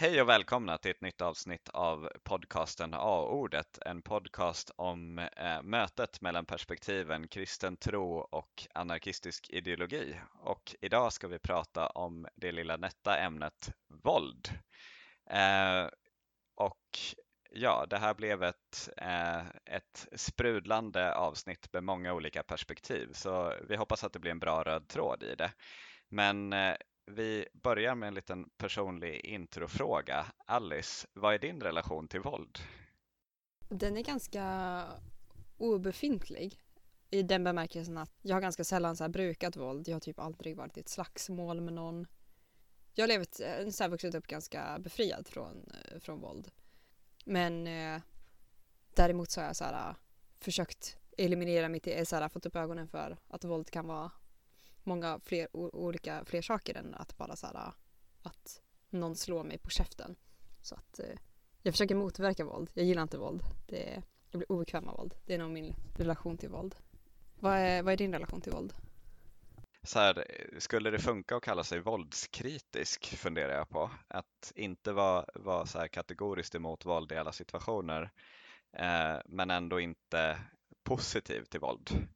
[0.00, 6.20] Hej och välkomna till ett nytt avsnitt av podcasten A-ordet, en podcast om eh, mötet
[6.20, 10.20] mellan perspektiven kristen tro och anarkistisk ideologi.
[10.42, 13.72] Och idag ska vi prata om det lilla nätta ämnet
[14.04, 14.48] våld.
[15.30, 15.86] Eh,
[16.54, 16.98] och
[17.50, 23.76] ja, det här blev ett, eh, ett sprudlande avsnitt med många olika perspektiv, så vi
[23.76, 25.52] hoppas att det blir en bra röd tråd i det.
[26.08, 26.76] Men eh,
[27.08, 30.26] vi börjar med en liten personlig introfråga.
[30.46, 32.58] Alice, vad är din relation till våld?
[33.68, 34.84] Den är ganska
[35.56, 36.60] obefintlig
[37.10, 39.88] i den bemärkelsen att jag har ganska sällan så brukat våld.
[39.88, 42.06] Jag har typ aldrig varit i ett slagsmål med någon.
[42.94, 46.50] Jag har levt, eh, så här, vuxit upp ganska befriad från, eh, från våld.
[47.24, 48.00] Men eh,
[48.94, 49.96] däremot så har jag så här, eh,
[50.40, 54.10] försökt eliminera mitt, så här, fått upp ögonen för att våld kan vara
[54.88, 57.72] många fler olika fler saker än att bara så här,
[58.22, 58.60] att
[58.90, 60.16] någon slår mig på käften.
[60.62, 61.18] Så att eh,
[61.62, 62.70] jag försöker motverka våld.
[62.74, 63.42] Jag gillar inte våld.
[63.66, 65.14] Det är, jag blir obekväm av våld.
[65.26, 66.74] Det är nog min relation till våld.
[67.40, 68.72] Vad är, vad är din relation till våld?
[69.82, 70.24] Så här,
[70.58, 73.90] skulle det funka att kalla sig våldskritisk funderar jag på.
[74.08, 78.10] Att inte vara, vara så här kategoriskt emot våld i alla situationer
[78.72, 80.38] eh, men ändå inte
[80.82, 82.08] positiv till våld.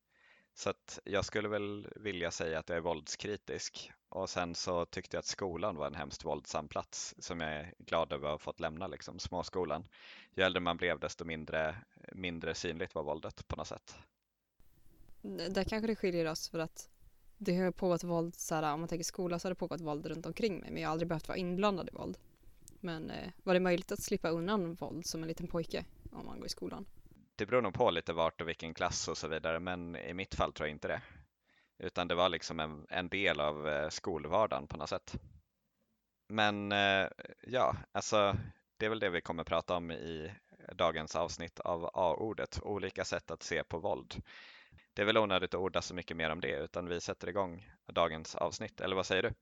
[0.55, 5.17] Så att jag skulle väl vilja säga att jag är våldskritisk och sen så tyckte
[5.17, 8.39] jag att skolan var en hemskt våldsam plats som jag är glad över att ha
[8.39, 9.85] fått lämna, liksom, småskolan.
[10.35, 11.77] Ju äldre man blev desto mindre,
[12.13, 13.97] mindre synligt var våldet på något sätt.
[15.23, 16.89] Där kanske det skiljer oss för att
[17.39, 20.07] det har pågått våld, så här, om man tänker skola så har det pågått våld
[20.07, 22.19] runt omkring mig men jag har aldrig behövt vara inblandad i våld.
[22.81, 26.37] Men eh, var det möjligt att slippa undan våld som en liten pojke om man
[26.37, 26.87] går i skolan?
[27.37, 30.35] Det beror nog på lite vart och vilken klass och så vidare, men i mitt
[30.35, 31.03] fall tror jag inte det.
[31.79, 35.15] Utan det var liksom en, en del av eh, skolvardagen på något sätt.
[36.29, 37.09] Men eh,
[37.47, 38.37] ja, alltså
[38.77, 40.33] det är väl det vi kommer prata om i
[40.73, 44.23] dagens avsnitt av A-ordet, olika sätt att se på våld.
[44.95, 47.71] Det är väl onödigt att orda så mycket mer om det, utan vi sätter igång
[47.87, 49.33] dagens avsnitt, eller vad säger du?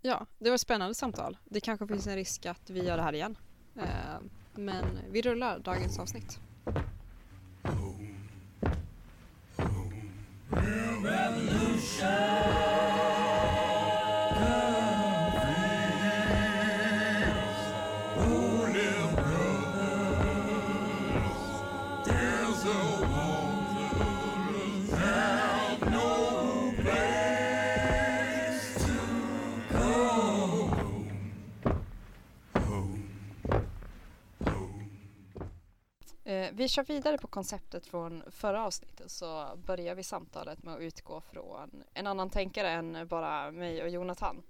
[0.00, 1.38] Ja, det var ett spännande samtal.
[1.44, 3.38] Det kanske finns en risk att vi gör det här igen.
[3.76, 4.20] Eh,
[4.54, 6.40] men vi rullar dagens avsnitt.
[11.96, 12.43] Eh,
[36.56, 41.20] vi kör vidare på konceptet från förra avsnittet så börjar vi samtalet med att utgå
[41.20, 44.42] från en annan tänkare än bara mig och Jonathan.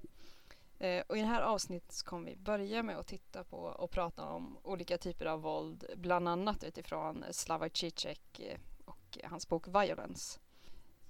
[0.78, 3.90] Eh, och i det här avsnittet så kommer vi börja med att titta på och
[3.90, 9.68] prata om olika typer av våld, bland annat utifrån Slavoj Zizek eh, och hans bok
[9.68, 10.40] Violence.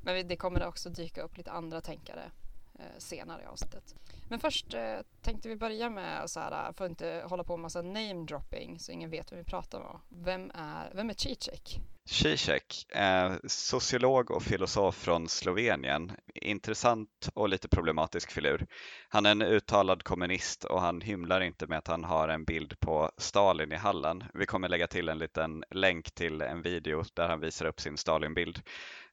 [0.03, 2.31] Men det kommer också dyka upp lite andra tänkare
[2.75, 3.94] eh, senare i avsnittet.
[4.28, 7.62] Men först eh, tänkte vi börja med så här, för att inte hålla på med
[7.62, 10.00] massa name dropping så ingen vet vem vi pratar om.
[10.08, 11.80] Vem är, vem är Zizek?
[12.06, 16.12] Zizek, eh, sociolog och filosof från Slovenien.
[16.34, 18.66] Intressant och lite problematisk filur.
[19.09, 22.81] Han är en uttalad kommunist och han hymlar inte med att han har en bild
[22.81, 24.25] på Stalin i hallen.
[24.34, 27.97] Vi kommer lägga till en liten länk till en video där han visar upp sin
[27.97, 28.62] Stalinbild.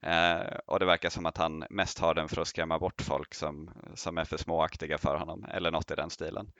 [0.01, 3.33] Eh, och det verkar som att han mest har den för att skrämma bort folk
[3.33, 6.51] som, som är för småaktiga för honom eller något i den stilen.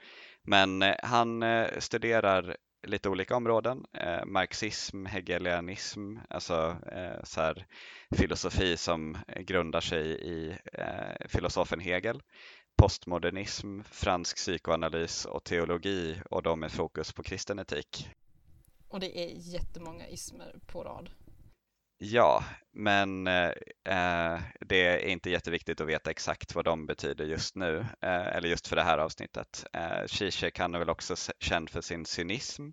[0.42, 3.86] Men eh, han eh, studerar lite olika områden.
[3.92, 7.66] Eh, marxism, hegelianism, alltså eh, så här,
[8.16, 12.22] filosofi som grundar sig i eh, filosofen Hegel,
[12.76, 18.08] postmodernism, fransk psykoanalys och teologi och då med fokus på kristen etik.
[18.88, 21.10] Och det är jättemånga ismer på rad.
[22.04, 23.50] Ja, men eh,
[23.84, 28.48] eh, det är inte jätteviktigt att veta exakt vad de betyder just nu, eh, eller
[28.48, 29.64] just för det här avsnittet.
[29.72, 32.70] Eh, Zizek han är väl också känd för sin cynism.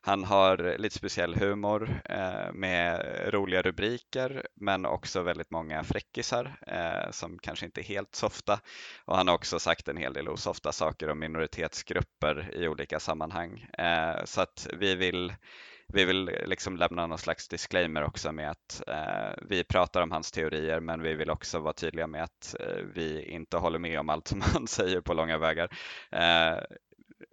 [0.00, 3.02] Han har lite speciell humor eh, med
[3.34, 8.60] roliga rubriker, men också väldigt många fräckisar eh, som kanske inte är helt softa.
[9.04, 13.66] Och han har också sagt en hel del osofta saker om minoritetsgrupper i olika sammanhang.
[13.78, 15.32] Eh, så att vi vill
[15.92, 20.10] vi vill eh, liksom lämna någon slags disclaimer också med att eh, vi pratar om
[20.10, 24.00] hans teorier men vi vill också vara tydliga med att eh, vi inte håller med
[24.00, 25.76] om allt som han säger på långa vägar.
[26.10, 26.58] Eh,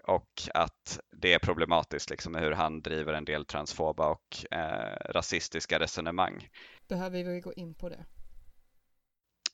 [0.03, 5.79] och att det är problematiskt liksom, hur han driver en del transfoba och eh, rasistiska
[5.79, 6.49] resonemang.
[6.87, 8.05] Behöver vi gå in på det?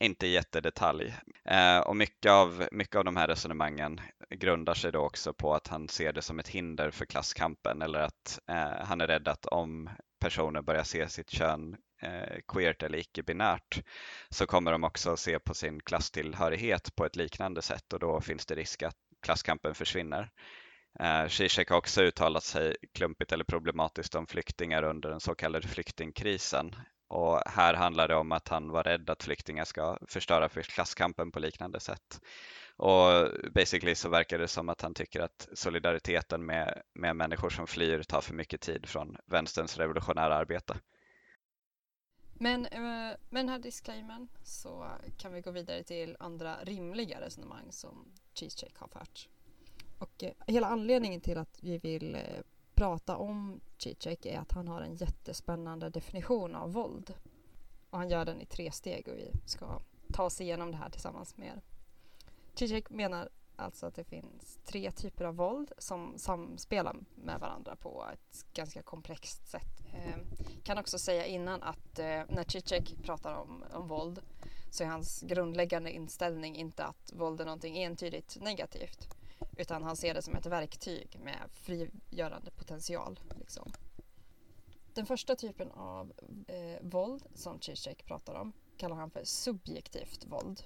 [0.02, 1.14] Inte jättedetalj.
[1.44, 4.00] Eh, och mycket av, mycket av de här resonemangen
[4.30, 8.00] grundar sig då också på att han ser det som ett hinder för klasskampen eller
[8.00, 9.90] att eh, han är rädd att om
[10.20, 13.82] personer börjar se sitt kön eh, queert eller icke-binärt
[14.30, 18.46] så kommer de också se på sin klasstillhörighet på ett liknande sätt och då finns
[18.46, 20.30] det risk att klasskampen försvinner.
[21.00, 25.68] Eh, Zizek har också uttalat sig klumpigt eller problematiskt om flyktingar under den så kallade
[25.68, 26.76] flyktingkrisen
[27.12, 31.32] och här handlar det om att han var rädd att flyktingar ska förstöra för klasskampen
[31.32, 32.20] på liknande sätt.
[32.76, 37.66] Och basically så verkar det som att han tycker att solidariteten med, med människor som
[37.66, 40.74] flyr tar för mycket tid från vänsterns revolutionära arbete.
[42.34, 44.86] Men eh, med den här disclaimern så
[45.18, 49.28] kan vi gå vidare till andra rimliga resonemang som Cheesecake har fört.
[49.98, 52.20] Och eh, hela anledningen till att vi vill eh,
[52.74, 57.14] prata om Zizek är att han har en jättespännande definition av våld.
[57.90, 59.80] Och han gör den i tre steg och vi ska
[60.12, 61.60] ta oss igenom det här tillsammans med er.
[62.54, 68.06] Zizek menar alltså att det finns tre typer av våld som samspelar med varandra på
[68.12, 69.82] ett ganska komplext sätt.
[69.94, 70.16] Eh,
[70.62, 74.20] kan också säga innan att eh, när Zizek pratar om, om våld
[74.70, 79.08] så är hans grundläggande inställning inte att våld är någonting entydigt negativt
[79.56, 83.20] utan han ser det som ett verktyg med frigörande potential.
[83.38, 83.72] Liksom.
[84.94, 86.12] Den första typen av
[86.46, 90.62] eh, våld som Zizek pratar om kallar han för subjektivt våld.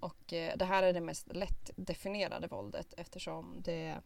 [0.00, 4.00] Och eh, det här är det mest lättdefinierade våldet eftersom det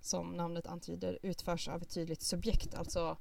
[0.00, 3.16] som namnet antyder utförs av ett tydligt subjekt, alltså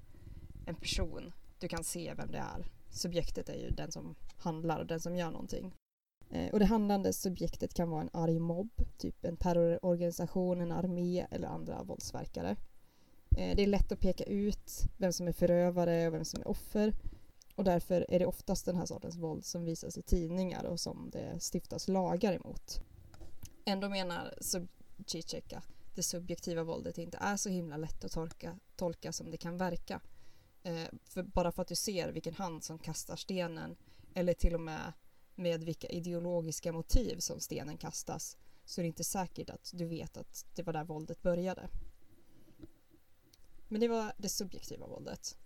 [0.65, 1.33] en person.
[1.59, 2.71] Du kan se vem det är.
[2.89, 5.73] Subjektet är ju den som handlar, den som gör någonting.
[6.33, 11.25] Eh, och det handlande subjektet kan vara en arg mobb, typ en terrororganisation, en armé
[11.31, 12.55] eller andra våldsverkare.
[13.37, 16.47] Eh, det är lätt att peka ut vem som är förövare och vem som är
[16.47, 16.93] offer.
[17.55, 21.09] Och därför är det oftast den här sortens våld som visas i tidningar och som
[21.11, 22.81] det stiftas lagar emot.
[23.65, 29.11] Ändå menar Zubcicek att det subjektiva våldet inte är så himla lätt att tolka, tolka
[29.11, 30.01] som det kan verka.
[30.63, 33.75] Eh, för bara för att du ser vilken hand som kastar stenen
[34.13, 34.93] eller till och med
[35.35, 40.17] med vilka ideologiska motiv som stenen kastas så är det inte säkert att du vet
[40.17, 41.69] att det var där våldet började.
[43.67, 45.37] Men det var det subjektiva våldet.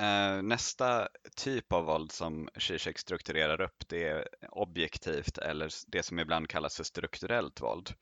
[0.00, 6.18] Eh, nästa typ av våld som Zizek strukturerar upp det är objektivt eller det som
[6.18, 7.94] ibland kallas för strukturellt våld.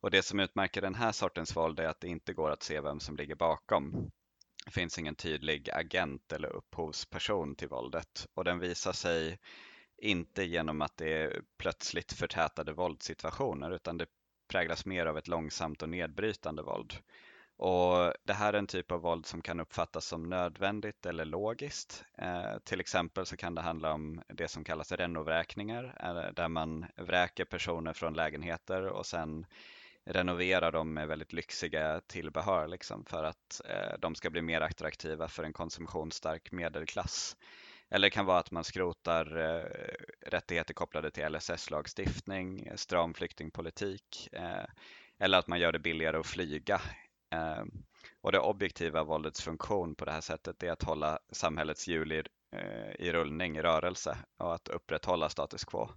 [0.00, 2.80] Och det som utmärker den här sortens våld är att det inte går att se
[2.80, 4.10] vem som ligger bakom.
[4.68, 9.38] Det finns ingen tydlig agent eller upphovsperson till våldet och den visar sig
[9.98, 14.06] inte genom att det är plötsligt förtätade våldssituationer utan det
[14.48, 16.94] präglas mer av ett långsamt och nedbrytande våld.
[17.56, 22.04] Och Det här är en typ av våld som kan uppfattas som nödvändigt eller logiskt.
[22.18, 26.86] Eh, till exempel så kan det handla om det som kallas renovräkningar, eh, där man
[26.96, 29.46] vräker personer från lägenheter och sen
[30.08, 35.28] renovera dem med väldigt lyxiga tillbehör liksom, för att eh, de ska bli mer attraktiva
[35.28, 37.36] för en konsumtionsstark medelklass.
[37.90, 39.64] Eller det kan vara att man skrotar eh,
[40.26, 44.64] rättigheter kopplade till LSS-lagstiftning, stram flyktingpolitik eh,
[45.18, 46.80] eller att man gör det billigare att flyga.
[47.30, 47.64] Eh,
[48.20, 52.22] och det objektiva våldets funktion på det här sättet är att hålla samhällets hjul i,
[52.52, 55.90] eh, i rullning, i rörelse och att upprätthålla status quo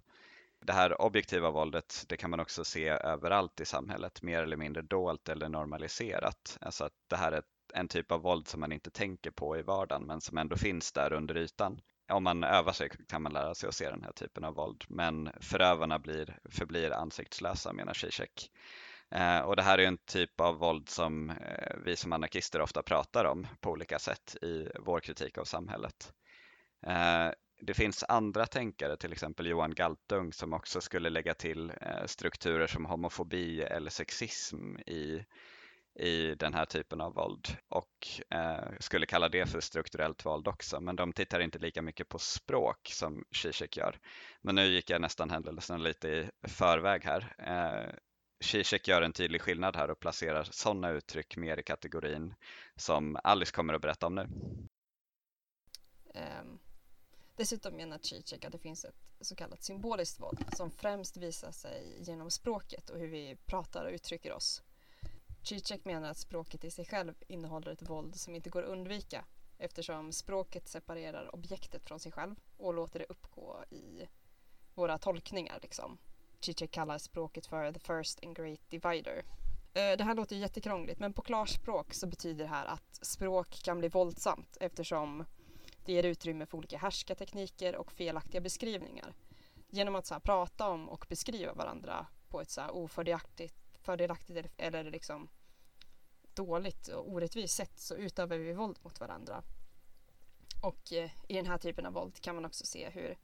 [0.62, 4.82] det här objektiva våldet, det kan man också se överallt i samhället, mer eller mindre
[4.82, 6.58] dolt eller normaliserat.
[6.60, 7.42] Alltså att det här är
[7.74, 10.92] en typ av våld som man inte tänker på i vardagen, men som ändå finns
[10.92, 11.80] där under ytan.
[12.12, 14.84] Om man övar sig kan man lära sig att se den här typen av våld,
[14.88, 18.50] men förövarna blir, förblir ansiktslösa, menar Zizek.
[19.10, 22.82] Eh, och det här är en typ av våld som eh, vi som anarkister ofta
[22.82, 26.12] pratar om på olika sätt i vår kritik av samhället.
[26.86, 27.28] Eh,
[27.66, 32.66] det finns andra tänkare, till exempel Johan Galtung, som också skulle lägga till eh, strukturer
[32.66, 35.24] som homofobi eller sexism i,
[35.98, 40.80] i den här typen av våld och eh, skulle kalla det för strukturellt våld också.
[40.80, 43.98] Men de tittar inte lika mycket på språk som Zizek gör.
[44.40, 47.34] Men nu gick jag nästan händelsen lite i förväg här.
[47.38, 47.94] Eh,
[48.40, 52.34] Zizek gör en tydlig skillnad här och placerar sådana uttryck mer i kategorin
[52.76, 54.28] som Alice kommer att berätta om nu.
[56.14, 56.61] Um
[57.36, 61.96] Dessutom menar Zizek att det finns ett så kallat symboliskt våld som främst visar sig
[62.00, 64.62] genom språket och hur vi pratar och uttrycker oss.
[65.42, 69.24] Zizek menar att språket i sig själv innehåller ett våld som inte går att undvika
[69.58, 74.08] eftersom språket separerar objektet från sig själv och låter det uppgå i
[74.74, 75.58] våra tolkningar.
[75.62, 75.98] Liksom.
[76.40, 79.24] Zizek kallar språket för the first and great divider.
[79.74, 83.78] Eh, det här låter jättekrångligt men på klarspråk så betyder det här att språk kan
[83.78, 85.24] bli våldsamt eftersom
[85.84, 89.14] det ger utrymme för olika härskartekniker och felaktiga beskrivningar.
[89.68, 94.48] Genom att så här, prata om och beskriva varandra på ett så här, ofördelaktigt fördelaktigt
[94.56, 95.28] eller liksom
[96.34, 99.42] dåligt och orättvist sätt så utövar vi våld mot varandra.
[100.62, 103.18] Och eh, i den här typen av våld kan man också se hur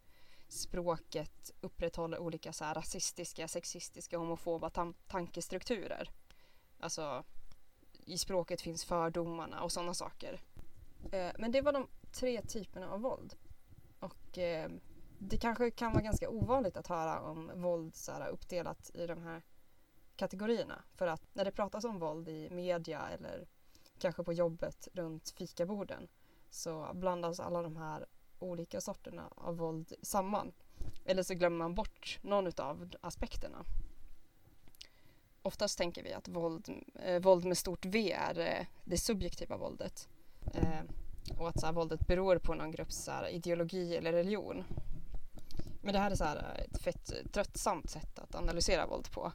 [0.48, 6.10] språket upprätthåller olika så här, rasistiska, sexistiska, homofoba tan tankestrukturer.
[6.80, 7.24] Alltså
[8.06, 10.40] i språket finns fördomarna och sådana saker.
[11.12, 13.34] Eh, men det var de tre typerna av våld.
[14.00, 14.70] Och eh,
[15.18, 19.22] det kanske kan vara ganska ovanligt att höra om våld så här, uppdelat i de
[19.22, 19.42] här
[20.16, 20.82] kategorierna.
[20.94, 23.46] För att när det pratas om våld i media eller
[23.98, 26.08] kanske på jobbet runt fikaborden
[26.50, 28.06] så blandas alla de här
[28.38, 30.52] olika sorterna av våld samman.
[31.04, 33.64] Eller så glömmer man bort någon av aspekterna.
[35.42, 40.08] Oftast tänker vi att våld, eh, våld med stort V är eh, det subjektiva våldet.
[40.54, 40.80] Eh,
[41.36, 44.64] och att så här, våldet beror på någon grupps så här, ideologi eller religion.
[45.82, 49.32] Men det här är så här, eh, ett fett tröttsamt sätt att analysera våld på.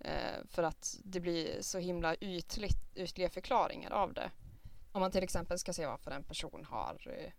[0.00, 4.30] Eh, för att det blir så himla ytligt, ytliga förklaringar av det.
[4.92, 7.32] Om man till exempel ska se varför en person har eh,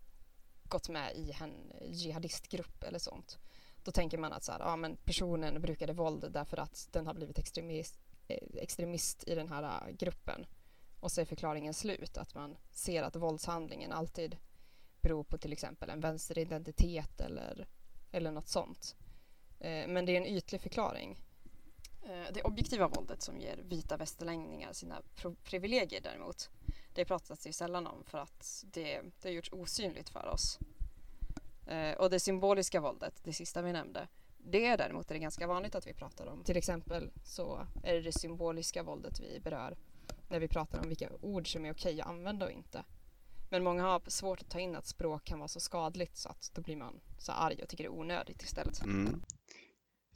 [0.68, 3.38] gått med i en jihadistgrupp eller sånt.
[3.84, 7.14] Då tänker man att så här, ja, men personen brukade våld därför att den har
[7.14, 10.46] blivit extremist, eh, extremist i den här eh, gruppen.
[11.00, 14.36] Och så är förklaringen slut, att man ser att våldshandlingen alltid
[15.00, 17.66] beror på till exempel en vänsteridentitet eller,
[18.10, 18.96] eller något sånt.
[19.58, 21.18] Men det är en ytlig förklaring.
[22.08, 25.02] Eh, det objektiva våldet som ger vita västerlänningar sina
[25.44, 26.50] privilegier däremot,
[26.94, 30.58] det pratas det sällan om för att det, det har gjorts osynligt för oss.
[31.66, 35.46] Eh, och det symboliska våldet, det sista vi nämnde, det är däremot är det ganska
[35.46, 36.44] vanligt att vi pratar om.
[36.44, 39.76] Till exempel så är det det symboliska våldet vi berör
[40.28, 42.84] när vi pratar om vilka ord som är okej att använda och inte.
[43.50, 46.50] Men många har svårt att ta in att språk kan vara så skadligt så att
[46.54, 48.84] då blir man så arg och tycker det är onödigt istället.
[48.84, 49.22] Mm.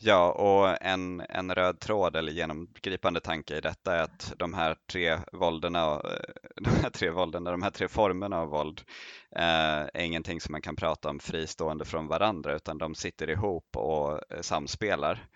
[0.03, 4.77] Ja, och en, en röd tråd eller genomgripande tanke i detta är att de här
[4.87, 8.83] tre vålderna, eh, de här tre vålderna, de här tre formerna av våld
[9.37, 9.43] eh,
[9.95, 14.33] är ingenting som man kan prata om fristående från varandra utan de sitter ihop och
[14.33, 15.27] eh, samspelar.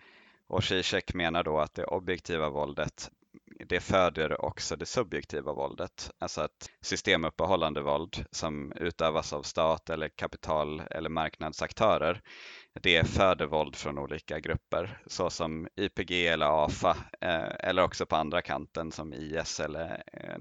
[0.47, 3.11] Och Zizek menar då att det objektiva våldet
[3.59, 10.09] det föder också det subjektiva våldet, alltså ett systemuppehållande våld som utövas av stat eller
[10.09, 12.21] kapital eller marknadsaktörer.
[12.81, 18.41] Det föder våld från olika grupper såsom YPG eller AFA eh, eller också på andra
[18.41, 20.37] kanten som IS eller eh,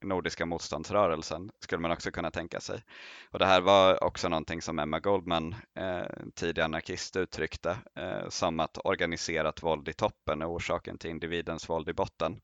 [0.00, 2.82] Nordiska motståndsrörelsen skulle man också kunna tänka sig.
[3.30, 8.60] Och det här var också någonting som Emma Goldman, eh, tidig anarkist, uttryckte eh, som
[8.60, 12.40] att organiserat våld i toppen är orsaken till individens våld i botten.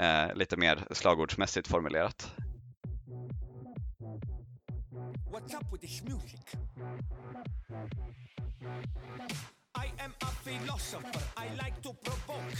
[0.00, 2.34] Eh, lite mer slagordsmässigt formulerat.
[5.30, 6.40] What's up with this music?
[9.76, 12.56] I am a philosopher, I like to provoke.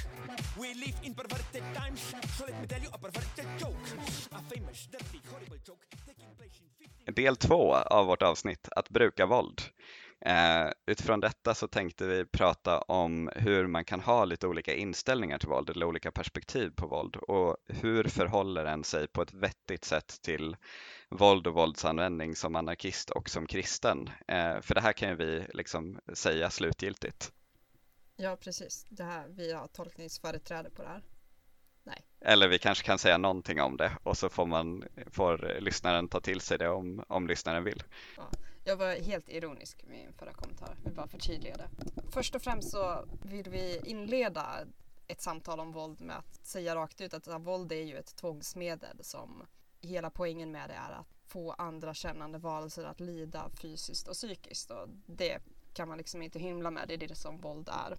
[0.60, 3.86] We live in perverted times, so let me tell you a perverted joke.
[4.32, 6.68] A famous, dirty, horrible joke taking place in
[7.06, 7.14] 15...
[7.24, 9.62] Del två av vårt avsnitt, att bruka våld.
[10.26, 15.38] Eh, utifrån detta så tänkte vi prata om hur man kan ha lite olika inställningar
[15.38, 19.84] till våld eller olika perspektiv på våld och hur förhåller en sig på ett vettigt
[19.84, 20.56] sätt till
[21.08, 24.10] våld och våldsanvändning som anarkist och som kristen.
[24.28, 27.32] Eh, för det här kan ju vi liksom säga slutgiltigt.
[28.16, 28.86] Ja, precis.
[28.88, 31.02] Det här, vi har tolkningsföreträde på det här.
[31.82, 32.04] Nej.
[32.20, 36.20] Eller vi kanske kan säga någonting om det och så får, man, får lyssnaren ta
[36.20, 37.82] till sig det om, om lyssnaren vill.
[38.16, 38.30] Ja,
[38.64, 41.68] jag var helt ironisk med min förra kommentar, vi bara förtydliga det.
[42.10, 44.66] Först och främst så vill vi inleda
[45.06, 48.98] ett samtal om våld med att säga rakt ut att våld är ju ett tvångsmedel
[49.00, 49.46] som
[49.80, 54.70] hela poängen med det är att få andra kännande varelser att lida fysiskt och psykiskt.
[54.70, 55.38] Och det
[55.72, 57.98] kan man liksom inte hymla med, det är det som våld är.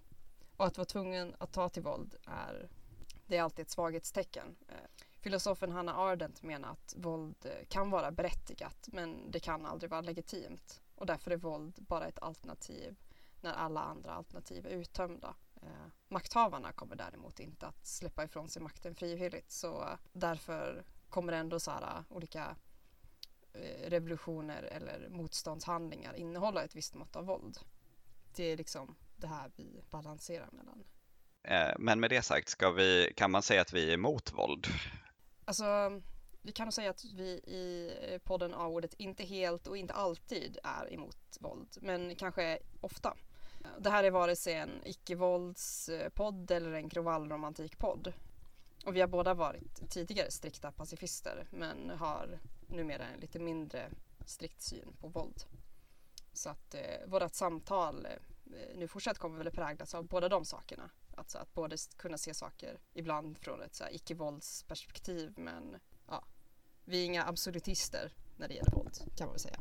[0.56, 2.68] Och att vara tvungen att ta till våld är,
[3.26, 4.56] det är alltid ett svaghetstecken.
[5.26, 10.00] Filosofen Hannah Ardent menar att våld eh, kan vara berättigat men det kan aldrig vara
[10.00, 10.80] legitimt.
[10.94, 12.96] Och därför är våld bara ett alternativ
[13.40, 15.34] när alla andra alternativ är uttömda.
[15.62, 21.32] Eh, makthavarna kommer däremot inte att släppa ifrån sig makten frivilligt så eh, därför kommer
[21.32, 22.56] ändå så här, eh, olika
[23.86, 27.58] revolutioner eller motståndshandlingar innehålla ett visst mått av våld.
[28.36, 30.84] Det är liksom det här vi balanserar mellan.
[31.78, 34.66] Men med det sagt, ska vi, kan man säga att vi är emot våld?
[35.48, 36.00] Alltså,
[36.42, 37.90] vi kan nog säga att vi i
[38.24, 43.16] podden A-ordet inte helt och inte alltid är emot våld, men kanske ofta.
[43.78, 48.12] Det här är vare sig en icke-våldspodd eller en kravallromantikpodd.
[48.86, 53.90] Och vi har båda varit tidigare strikta pacifister men har numera en lite mindre
[54.26, 55.44] strikt syn på våld.
[56.32, 60.90] Så att eh, vårt samtal eh, nu fortsatt kommer väl präglas av båda de sakerna.
[61.16, 65.76] Alltså att både kunna se saker ibland från ett icke-våldsperspektiv men
[66.08, 66.24] ja,
[66.84, 69.58] vi är inga absolutister när det gäller våld kan man väl säga.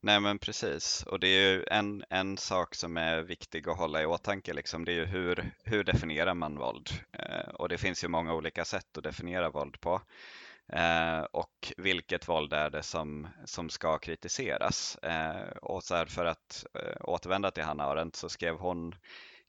[0.00, 4.02] Nej men precis och det är ju en, en sak som är viktig att hålla
[4.02, 6.90] i åtanke liksom, det är ju hur, hur definierar man våld?
[7.12, 10.02] Eh, och det finns ju många olika sätt att definiera våld på.
[10.72, 14.96] Eh, och vilket våld är det som, som ska kritiseras?
[14.96, 18.94] Eh, och så här, för att eh, återvända till Hanna Arendt så skrev hon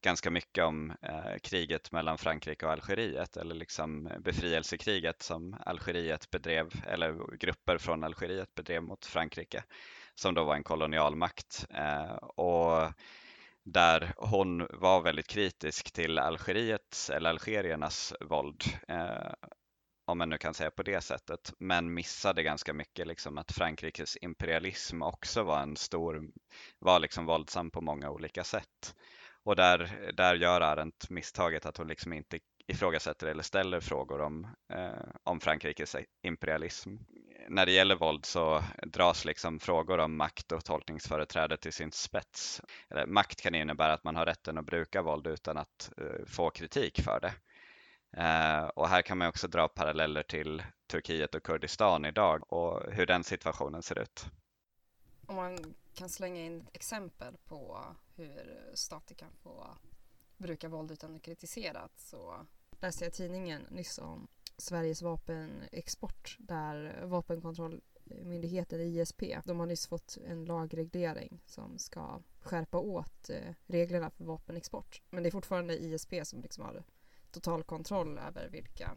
[0.04, 6.32] ganska mycket om eh, kriget mellan Frankrike och Algeriet eller liksom eh, befrielsekriget som Algeriet
[6.32, 9.64] bedrev eller grupper från Algeriet bedrev mot Frankrike
[10.16, 11.66] som då var en kolonialmakt.
[11.70, 12.94] Eh, och
[13.64, 19.34] där hon var väldigt kritisk till Algeriets eller algeriernas våld eh,
[20.06, 24.18] om man nu kan säga på det sättet, men missade ganska mycket liksom att Frankrikes
[24.22, 26.32] imperialism också var en stor,
[26.80, 28.96] var liksom våldsam på många olika sätt.
[29.44, 34.48] Och där, där gör Arendt misstaget att hon liksom inte ifrågasätter eller ställer frågor om,
[34.74, 36.96] eh, om Frankrikes imperialism.
[37.50, 42.62] När det gäller våld så dras liksom frågor om makt och tolkningsföreträde till sin spets.
[42.90, 46.50] Eller, makt kan innebära att man har rätten att bruka våld utan att eh, få
[46.50, 47.34] kritik för det.
[48.18, 53.06] Eh, och här kan man också dra paralleller till Turkiet och Kurdistan idag och hur
[53.06, 54.26] den situationen ser ut.
[55.26, 59.68] Om man kan slänga in exempel på hur stater kan få
[60.38, 62.46] bruka våld utan att kritiserat så
[62.80, 70.18] läste jag i tidningen nyss om Sveriges vapenexport där vapenkontrollmyndigheten ISP, de har nyss fått
[70.28, 75.02] en lagreglering som ska skärpa åt eh, reglerna för vapenexport.
[75.10, 76.84] Men det är fortfarande ISP som liksom har
[77.32, 78.96] total kontroll över vilka,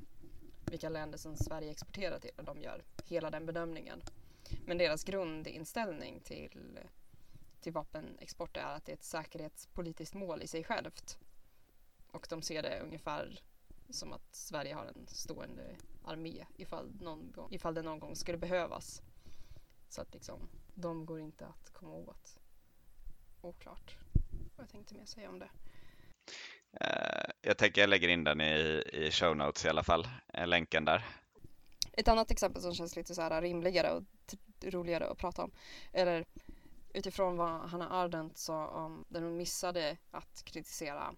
[0.71, 4.03] vilka länder som Sverige exporterar till och de gör hela den bedömningen.
[4.65, 6.79] Men deras grundinställning till,
[7.61, 11.19] till vapenexport är att det är ett säkerhetspolitiskt mål i sig självt.
[12.13, 13.41] Och de ser det ungefär
[13.91, 18.39] som att Sverige har en stående armé ifall, någon gång, ifall det någon gång skulle
[18.39, 19.03] behövas.
[19.89, 22.39] Så att liksom, de går inte att komma åt.
[23.41, 23.97] Oklart
[24.57, 25.49] vad jag tänkte mer säga om det.
[26.81, 30.47] Eh, jag tänker jag lägger in den i, i show notes i alla fall, eh,
[30.47, 31.05] länken där.
[31.97, 35.51] Ett annat exempel som känns lite så här rimligare och typ roligare att prata om,
[35.93, 36.25] eller
[36.95, 41.15] utifrån vad Hanna Ardent sa om där hon missade att kritisera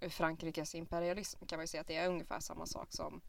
[0.00, 3.20] Frankrikes imperialism kan man ju säga att det är ungefär samma sak som,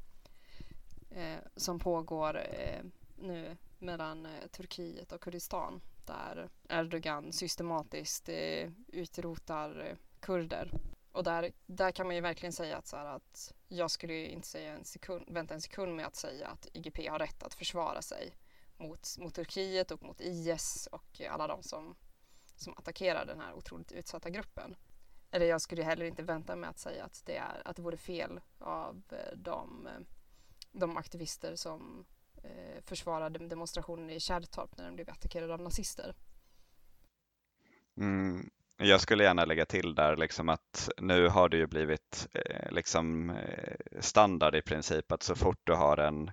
[1.09, 2.83] eh, som pågår eh,
[3.15, 10.71] nu mellan eh, Turkiet och Kurdistan där Erdogan systematiskt eh, utrotar eh, kurder
[11.17, 14.47] och där, där kan man ju verkligen säga att, så här, att jag skulle inte
[14.47, 18.01] säga en sekund, vänta en sekund med att säga att IGP har rätt att försvara
[18.01, 18.35] sig
[18.77, 21.95] mot, mot Turkiet och mot IS och alla de som,
[22.55, 24.75] som attackerar den här otroligt utsatta gruppen.
[25.31, 27.97] Eller jag skulle heller inte vänta med att säga att det, är, att det vore
[27.97, 30.01] fel av eh, de, eh,
[30.71, 32.05] de aktivister som
[32.43, 36.15] eh, försvarade demonstrationen i Kärrtorp när de blev attackerade av nazister.
[37.97, 42.71] Mm, jag skulle gärna lägga till där liksom att nu har det ju blivit eh,
[42.71, 46.31] liksom eh, standard i princip att så fort du har en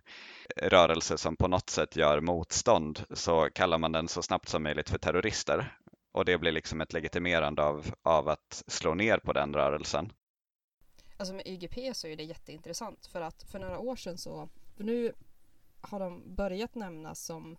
[0.57, 4.91] rörelse som på något sätt gör motstånd så kallar man den så snabbt som möjligt
[4.91, 5.79] för terrorister.
[6.13, 10.13] Och det blir liksom ett legitimerande av, av att slå ner på den rörelsen.
[11.17, 14.85] Alltså med YGP så är det jätteintressant för att för några år sedan så, för
[14.85, 15.13] nu
[15.81, 17.57] har de börjat nämnas som,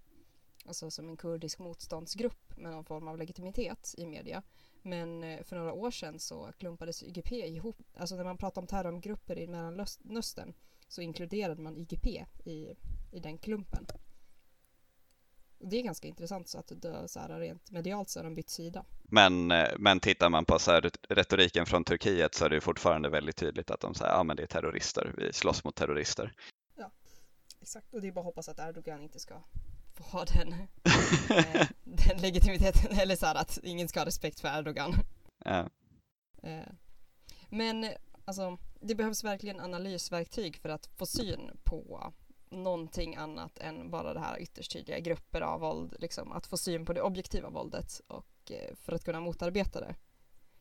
[0.66, 4.44] alltså som en kurdisk motståndsgrupp med någon form av legitimitet i media.
[4.86, 7.78] Men eh, för några år sedan så klumpades YGP ihop.
[7.94, 10.54] Alltså när man pratar om terrorgrupper i Mellanöstern
[10.88, 12.76] så inkluderade man YGP i,
[13.12, 13.86] i den klumpen.
[15.58, 18.36] Och det är ganska intressant så att det, så här, rent medialt så har de
[18.36, 18.86] bytt sida.
[19.04, 23.10] Men, eh, men tittar man på så här, retoriken från Turkiet så är det fortfarande
[23.10, 26.34] väldigt tydligt att de säger att ah, det är terrorister, vi slåss mot terrorister.
[26.76, 26.92] Ja,
[27.62, 27.94] exakt.
[27.94, 29.36] Och det är bara att hoppas att Erdogan inte ska
[29.96, 34.60] få ha den, eh, den legitimiteten, eller så här, att ingen ska ha respekt för
[34.60, 34.96] Erdogan.
[35.46, 35.70] Ja.
[36.44, 36.68] Eh,
[37.50, 37.90] men
[38.26, 42.14] alltså, det behövs verkligen analysverktyg för att få syn på
[42.50, 46.86] någonting annat än bara det här ytterst tydliga grupper av våld, liksom, att få syn
[46.86, 49.96] på det objektiva våldet och eh, för att kunna motarbeta det.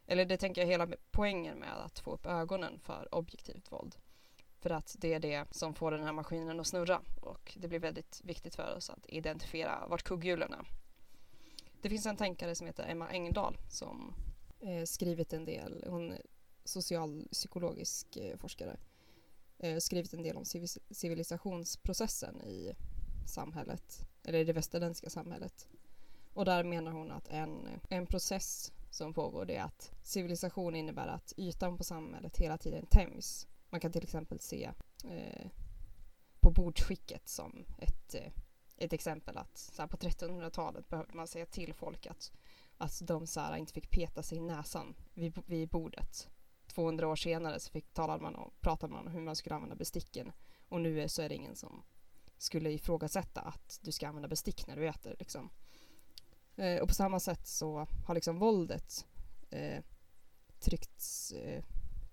[0.06, 3.96] Eller det tänker jag hela poängen med att få upp ögonen för objektivt våld.
[4.64, 7.78] För att det är det som får den här maskinen att snurra och det blir
[7.78, 10.68] väldigt viktigt för oss att identifiera vart kugghjulen är.
[11.82, 14.14] Det finns en tänkare som heter Emma Engdahl som
[14.60, 16.22] eh, skrivit en del, hon är
[16.64, 18.76] socialpsykologisk eh, forskare,
[19.58, 20.44] eh, skrivit en del om
[20.90, 22.72] civilisationsprocessen i
[23.26, 25.68] samhället, eller i det västerländska samhället.
[26.34, 31.06] Och där menar hon att en, en process som pågår det är att civilisation innebär
[31.06, 33.46] att ytan på samhället hela tiden tämjs.
[33.74, 34.70] Man kan till exempel se
[35.04, 35.46] eh,
[36.40, 38.32] på bordsskicket som ett, eh,
[38.76, 42.32] ett exempel att så här, på 1300-talet behövde man säga till folk att,
[42.76, 46.28] att de så här, inte fick peta sig i näsan vid, vid bordet.
[46.66, 49.76] 200 år senare så fick, talade man om, pratade man om hur man skulle använda
[49.76, 50.32] besticken
[50.68, 51.82] och nu så är det ingen som
[52.38, 55.16] skulle ifrågasätta att du ska använda bestick när du äter.
[55.18, 55.50] Liksom.
[56.56, 59.06] Eh, och på samma sätt så har liksom våldet
[59.50, 59.82] eh,
[60.60, 61.64] tryckts, eh,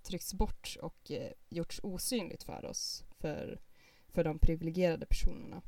[0.04, 3.62] tryckts bort och eh, gjorts osynligt för oss, för,
[4.08, 5.62] för de privilegierade personerna.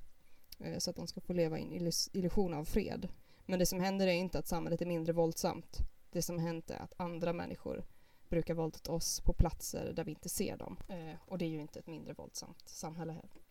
[0.60, 3.08] Eh, så att de ska få leva i en illusion av fred.
[3.46, 5.78] Men det som händer är inte att samhället är mindre våldsamt.
[6.12, 7.86] Det som hänt är att andra människor
[8.30, 10.78] brukar våldet oss på platser där vi inte ser dem.
[10.90, 13.43] Eh, och det är ju inte ett mindre våldsamt samhälle heller.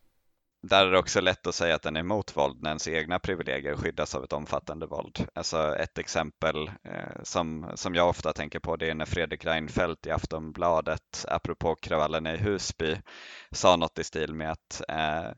[0.65, 3.19] Där är det också lätt att säga att den är emot våld när ens egna
[3.19, 5.27] privilegier skyddas av ett omfattande våld.
[5.33, 10.05] Alltså ett exempel eh, som, som jag ofta tänker på det är när Fredrik Reinfeldt
[10.05, 12.97] i Aftonbladet, apropå kravallerna i Husby,
[13.51, 15.31] sa något i stil med att eh,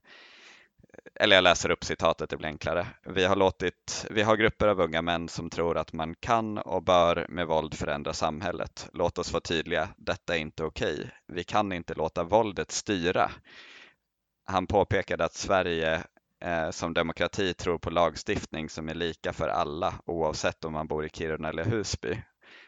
[1.15, 2.87] eller jag läser upp citatet, det blir enklare.
[3.05, 6.83] Vi har, låtit, vi har grupper av unga män som tror att man kan och
[6.83, 8.89] bör med våld förändra samhället.
[8.93, 11.11] Låt oss vara tydliga, detta är inte okej.
[11.27, 13.31] Vi kan inte låta våldet styra.
[14.45, 16.03] Han påpekade att Sverige
[16.43, 21.05] eh, som demokrati tror på lagstiftning som är lika för alla oavsett om man bor
[21.05, 22.21] i Kiruna eller Husby.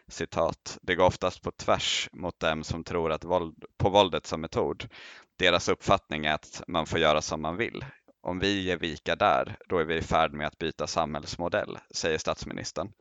[0.08, 4.42] Citat, det går oftast på tvärs mot dem som tror att våld, på våldet som
[4.42, 4.90] metod.
[5.40, 7.86] Deras uppfattning är att man får göra som man vill
[8.28, 12.18] om vi ger vika där, då är vi i färd med att byta samhällsmodell, säger
[12.18, 12.92] statsministern.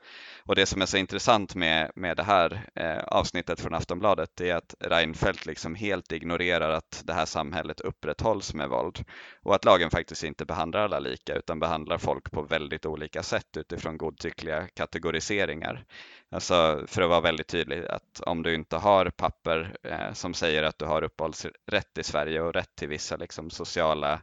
[0.45, 4.55] Och det som är så intressant med, med det här eh, avsnittet från Aftonbladet är
[4.55, 9.05] att Reinfeldt liksom helt ignorerar att det här samhället upprätthålls med våld
[9.43, 13.57] och att lagen faktiskt inte behandlar alla lika utan behandlar folk på väldigt olika sätt
[13.57, 15.85] utifrån godtyckliga kategoriseringar.
[16.31, 20.63] Alltså för att vara väldigt tydlig att om du inte har papper eh, som säger
[20.63, 24.21] att du har uppehållsrätt i Sverige och rätt till vissa liksom, sociala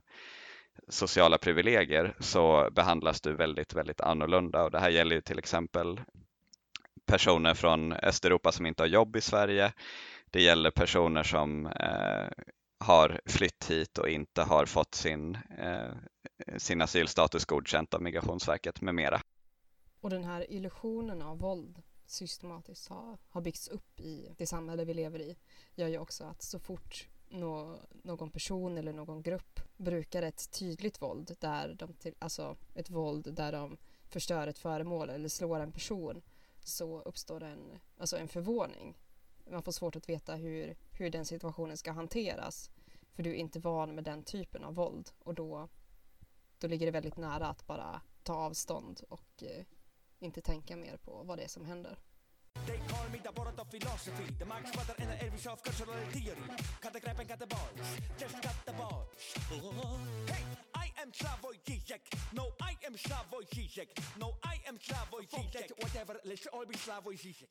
[0.87, 6.01] sociala privilegier så behandlas du väldigt, väldigt annorlunda och det här gäller ju till exempel
[7.05, 9.73] personer från Östeuropa som inte har jobb i Sverige.
[10.25, 12.27] Det gäller personer som eh,
[12.79, 15.91] har flytt hit och inte har fått sin, eh,
[16.57, 19.21] sin asylstatus godkänt av Migrationsverket med mera.
[20.01, 24.93] Och den här illusionen av våld systematiskt har, har byggts upp i det samhälle vi
[24.93, 25.37] lever i
[25.75, 31.01] gör ju också att så fort nå, någon person eller någon grupp brukar ett tydligt
[31.01, 33.77] våld, där de till, alltså ett våld där de
[34.09, 36.21] förstör ett föremål eller slår en person
[36.59, 38.97] så uppstår en, alltså en förvåning.
[39.51, 42.71] Man får svårt att veta hur, hur den situationen ska hanteras
[43.13, 45.69] för du är inte van med den typen av våld och då,
[46.59, 49.65] då ligger det väldigt nära att bara ta avstånd och eh,
[50.19, 51.99] inte tänka mer på vad det är som händer.
[52.65, 55.97] They call me the board of philosophy, the Marx brother and the Irish of cultural
[56.11, 56.37] theory.
[56.81, 59.07] Cut the crap and cut the balls, just cut the balls.
[60.27, 62.01] Hey, I am Slavoj Zizek.
[62.31, 63.89] No, I am Slavoj Zizek.
[64.19, 65.71] No, I am Slavoj Zizek.
[65.81, 67.49] Whatever, let's all be Slavoj Zizek.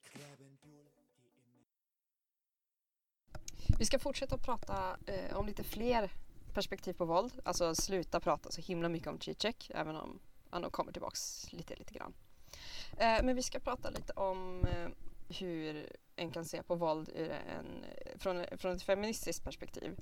[3.79, 6.11] Vi ska fortsätta att prata eh, om lite fler
[6.53, 7.33] perspektiv på våld.
[7.45, 11.75] Alltså sluta prata så himla mycket om Zizek, även om han nog kommer tillbaks lite,
[11.77, 12.15] lite grann.
[12.98, 14.88] Eh, men vi ska prata lite om eh,
[15.40, 17.85] hur en kan se på våld ur en,
[18.18, 19.96] från, från ett feministiskt perspektiv.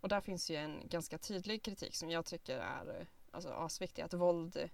[0.00, 4.02] Och där finns ju en ganska tydlig kritik som jag tycker är eh, alltså, asviktig.
[4.02, 4.70] Att våld,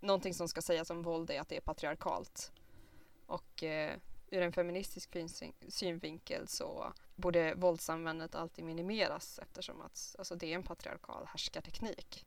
[0.00, 2.52] någonting som ska sägas om våld är att det är patriarkalt.
[3.26, 3.96] Och eh,
[4.30, 5.16] ur en feministisk
[5.68, 12.26] synvinkel så borde våldsanvändandet alltid minimeras eftersom att alltså, det är en patriarkal härskarteknik.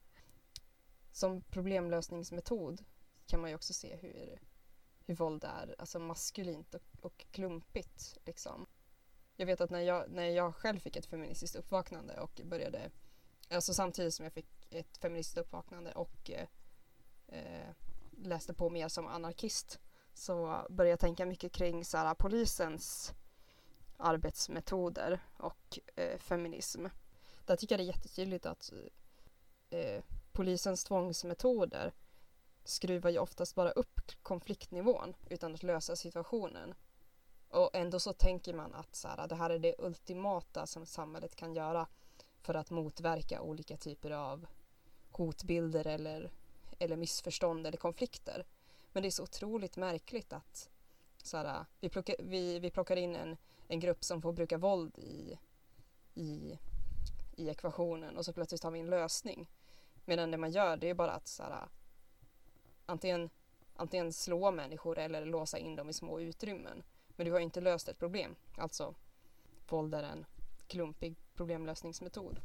[1.12, 2.84] Som problemlösningsmetod
[3.28, 4.40] kan man ju också se hur,
[5.06, 8.18] hur våld är alltså maskulint och, och klumpigt.
[8.26, 8.66] Liksom.
[9.36, 12.92] Jag vet att när jag, när jag själv fick ett feministiskt uppvaknande och började,
[13.50, 16.32] alltså samtidigt som jag fick ett feministiskt uppvaknande och
[17.28, 17.70] eh,
[18.12, 19.80] läste på mer som anarkist
[20.14, 23.14] så började jag tänka mycket kring så här, polisens
[23.98, 26.86] arbetsmetoder och eh, feminism.
[27.46, 28.74] Där tycker jag det är jättetydligt att
[29.70, 31.94] eh, polisens tvångsmetoder
[32.66, 36.74] skruvar ju oftast bara upp konfliktnivån utan att lösa situationen.
[37.50, 41.36] Och ändå så tänker man att så här, det här är det ultimata som samhället
[41.36, 41.88] kan göra
[42.42, 44.46] för att motverka olika typer av
[45.12, 46.32] hotbilder eller,
[46.80, 48.46] eller missförstånd eller konflikter.
[48.92, 50.70] Men det är så otroligt märkligt att
[51.24, 54.98] så här, vi, plockar, vi, vi plockar in en, en grupp som får bruka våld
[55.00, 55.40] i,
[56.14, 56.60] i,
[57.36, 59.50] i ekvationen och så plötsligt har vi en lösning.
[60.06, 61.68] Medan det man gör det är bara att så här,
[62.86, 63.30] antingen
[63.76, 66.84] antingen slå människor eller låsa in dem i små utrymmen.
[67.08, 68.36] Men du har inte löst ett problem.
[68.58, 68.96] Alltså,
[69.70, 70.26] våld är en
[70.68, 72.42] klumpig problemlösningsmetod.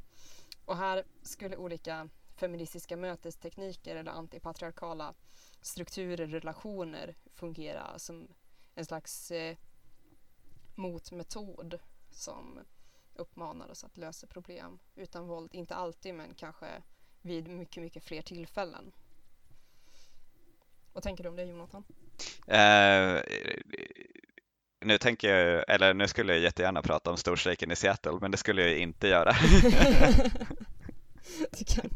[0.64, 5.14] Och här skulle olika feministiska mötestekniker eller antipatriarkala
[5.60, 8.28] strukturer, relationer fungera som
[8.74, 9.56] en slags eh,
[10.74, 11.78] motmetod
[12.10, 12.58] som
[13.14, 15.54] uppmanar oss att lösa problem utan våld.
[15.54, 16.82] Inte alltid men kanske
[17.22, 18.92] vid mycket, mycket fler tillfällen.
[20.92, 21.84] Vad tänker du om det Jonathan?
[22.48, 23.20] Uh,
[24.84, 28.36] nu tänker jag, eller nu skulle jag jättegärna prata om storstrejken i Seattle, men det
[28.36, 29.32] skulle jag inte göra.
[31.58, 31.90] du kan,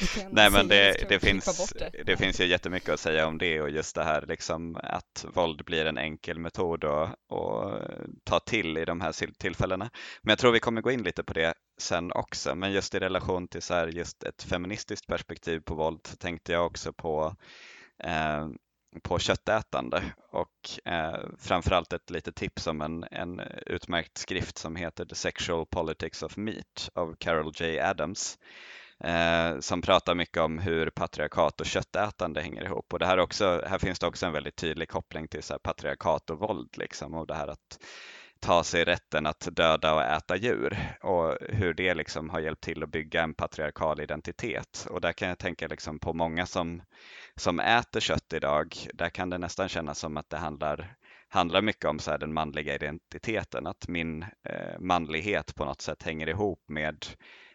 [0.00, 2.02] du kan Nej men det, det finns, det.
[2.06, 2.16] det.
[2.16, 5.86] finns ju jättemycket att säga om det och just det här liksom att våld blir
[5.86, 7.82] en enkel metod att, att
[8.24, 9.90] ta till i de här tillfällena.
[10.22, 12.54] Men jag tror vi kommer gå in lite på det sen också.
[12.54, 16.52] Men just i relation till så här, just ett feministiskt perspektiv på våld så tänkte
[16.52, 17.32] jag också på eh,
[18.02, 18.48] Eh,
[19.02, 25.04] på köttätande och eh, framförallt ett litet tips om en, en utmärkt skrift som heter
[25.04, 27.80] The Sexual Politics of Meat av Carol J.
[27.80, 28.38] Adams
[29.04, 33.62] eh, som pratar mycket om hur patriarkat och köttätande hänger ihop och det här, också,
[33.66, 37.26] här finns det också en väldigt tydlig koppling till så patriarkat och våld liksom och
[37.26, 37.78] det här att
[38.42, 42.82] ta sig rätten att döda och äta djur och hur det liksom har hjälpt till
[42.82, 44.86] att bygga en patriarkal identitet.
[44.90, 46.82] Och där kan jag tänka liksom på många som,
[47.36, 48.76] som äter kött idag.
[48.94, 50.96] Där kan det nästan kännas som att det handlar,
[51.28, 56.02] handlar mycket om så här den manliga identiteten, att min eh, manlighet på något sätt
[56.02, 57.06] hänger ihop med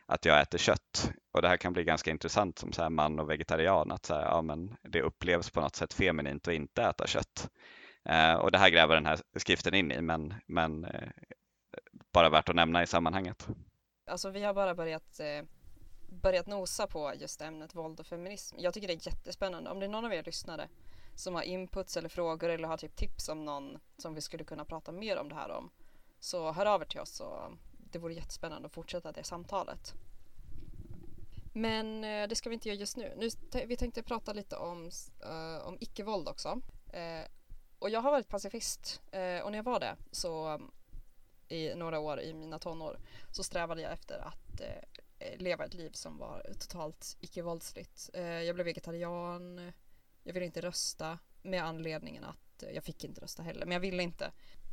[0.05, 1.11] att jag äter kött.
[1.33, 4.13] Och det här kan bli ganska intressant som så här man och vegetarian, att så
[4.13, 7.49] här, ja, men det upplevs på något sätt feminint att inte äta kött.
[8.09, 11.09] Eh, och det här gräver den här skriften in i, men, men eh,
[12.13, 13.47] bara värt att nämna i sammanhanget.
[14.05, 15.43] Alltså vi har bara börjat, eh,
[16.09, 18.55] börjat nosa på just ämnet våld och feminism.
[18.59, 19.69] Jag tycker det är jättespännande.
[19.69, 20.69] Om det är någon av er lyssnare
[21.15, 24.65] som har inputs eller frågor eller har typ tips om någon som vi skulle kunna
[24.65, 25.69] prata mer om det här om
[26.19, 27.51] så hör av er till oss och
[27.91, 29.93] det vore jättespännande att fortsätta det samtalet.
[31.53, 33.13] Men eh, det ska vi inte göra just nu.
[33.17, 33.29] nu
[33.67, 34.91] vi tänkte prata lite om,
[35.25, 36.61] uh, om icke-våld också.
[36.93, 37.25] Eh,
[37.79, 40.59] och jag har varit pacifist eh, och när jag var det så
[41.47, 42.99] i några år i mina tonår
[43.31, 48.09] så strävade jag efter att eh, leva ett liv som var totalt icke-våldsligt.
[48.13, 49.71] Eh, jag blev vegetarian,
[50.23, 53.79] jag ville inte rösta med anledningen att eh, jag fick inte rösta heller, men jag
[53.79, 54.31] ville inte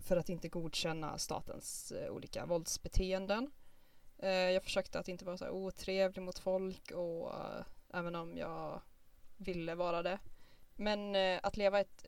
[0.08, 3.50] för att inte godkänna statens eh, olika våldsbeteenden.
[4.18, 7.32] Eh, jag försökte att inte vara så här otrevlig mot folk och
[7.92, 8.82] även om jag
[9.36, 10.18] ville vara det.
[10.76, 12.06] Men att leva ett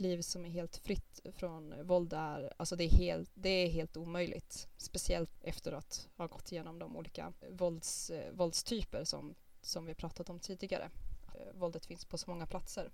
[0.00, 3.96] liv som är helt fritt från våld är, alltså det är helt, det är helt
[3.96, 4.68] omöjligt.
[4.76, 10.30] Speciellt efter att ha gått igenom de olika vålds, eh, våldstyper som, som vi pratat
[10.30, 10.90] om tidigare.
[11.34, 12.90] Eh, våldet finns på så många platser.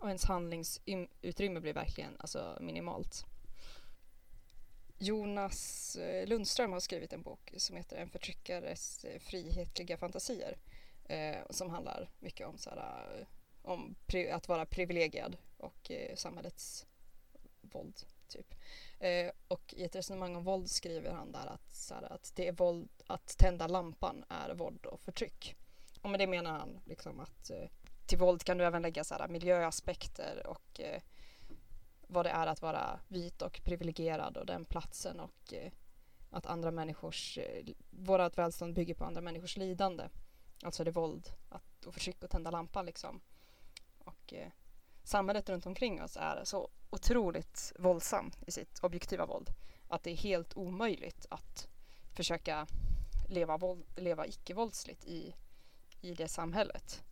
[0.00, 3.24] Och ens handlingsutrymme blir verkligen alltså, minimalt.
[4.98, 10.58] Jonas eh, Lundström har skrivit en bok som heter En förtryckares eh, frihetliga fantasier.
[11.04, 13.26] Eh, som handlar mycket om, så här, eh,
[13.64, 13.96] om
[14.32, 16.86] att vara privilegierad och eh, samhällets
[17.60, 18.00] våld.
[18.28, 18.54] Typ.
[18.98, 22.48] Eh, och i ett resonemang om våld skriver han där att, så här, att det
[22.48, 25.56] är våld, att tända lampan är våld och förtryck.
[26.02, 27.68] Och med det menar han liksom att eh,
[28.06, 31.02] till våld kan du även lägga så här, miljöaspekter och eh,
[32.00, 35.72] vad det är att vara vit och privilegierad och den platsen och eh,
[36.30, 40.08] att andra människors, eh, vårat välstånd bygger på andra människors lidande.
[40.62, 43.20] Alltså det är våld att, och förtryck och tända lampan liksom.
[44.04, 44.48] Och eh,
[45.02, 49.50] samhället runt omkring oss är så otroligt våldsamt i sitt objektiva våld
[49.88, 51.68] att det är helt omöjligt att
[52.12, 52.66] försöka
[53.28, 55.34] leva, våld, leva icke-våldsligt i,
[56.00, 57.04] i det samhället.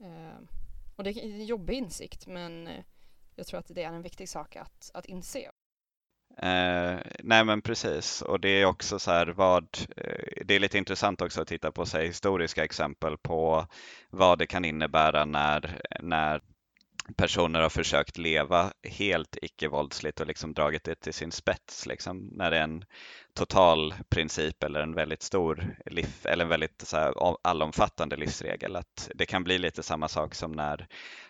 [0.00, 0.38] Eh,
[0.96, 2.84] och det är en jobbig insikt men eh,
[3.34, 5.50] jag tror att det är en viktig sak att, att inse.
[6.42, 8.22] Eh, nej men precis.
[8.22, 11.72] Och det är också så här vad eh, det är lite intressant också att titta
[11.72, 13.66] på sig historiska exempel på
[14.10, 16.40] vad det kan innebära när, när
[17.16, 21.86] personer har försökt leva helt icke-våldsligt och liksom dragit det till sin spets.
[21.86, 22.84] Liksom, när det är en
[23.34, 28.76] total princip eller en väldigt stor liv, eller en väldigt så här, allomfattande livsregel.
[28.76, 30.86] Att det kan bli lite samma sak som när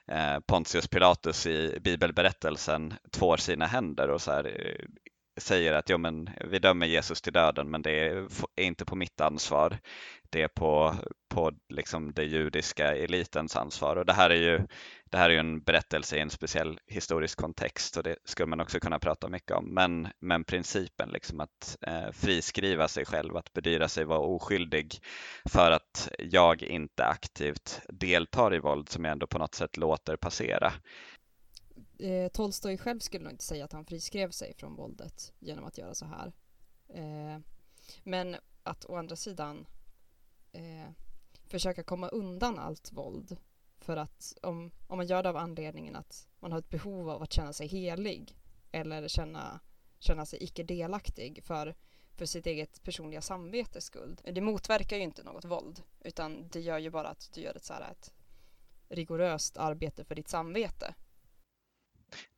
[0.07, 4.85] eh, Pontius Pilatus i bibelberättelsen tvår sina händer och så här, eh,
[5.41, 8.97] säger att ja, men vi dömer Jesus till döden men det är, är inte på
[8.97, 9.79] mitt ansvar.
[10.31, 10.95] Det är på,
[11.29, 13.97] på liksom det judiska elitens ansvar.
[13.97, 14.67] Och det här är ju
[15.11, 18.61] det här är ju en berättelse i en speciell historisk kontext och det skulle man
[18.61, 19.75] också kunna prata mycket om.
[19.75, 24.95] Men, men principen liksom att eh, friskriva sig själv, att bedyra sig vara oskyldig
[25.45, 30.17] för att jag inte aktivt deltar i våld som jag ändå på något sätt låter
[30.17, 30.73] passera.
[31.99, 35.79] Eh, Tolstoj själv skulle nog inte säga att han friskrev sig från våldet genom att
[35.79, 36.33] göra så här.
[36.89, 37.41] Eh,
[38.03, 39.67] men att å andra sidan
[40.53, 40.91] eh,
[41.47, 43.37] försöka komma undan allt våld
[43.79, 47.23] för att om, om man gör det av anledningen att man har ett behov av
[47.23, 48.39] att känna sig helig
[48.73, 49.61] eller känna,
[49.99, 51.75] känna sig icke delaktig för,
[52.15, 54.21] för sitt eget personliga samvetes skull.
[54.25, 57.65] Det motverkar ju inte något våld utan det gör ju bara att du gör ett,
[57.65, 58.13] så här, ett
[58.89, 60.95] rigoröst arbete för ditt samvete.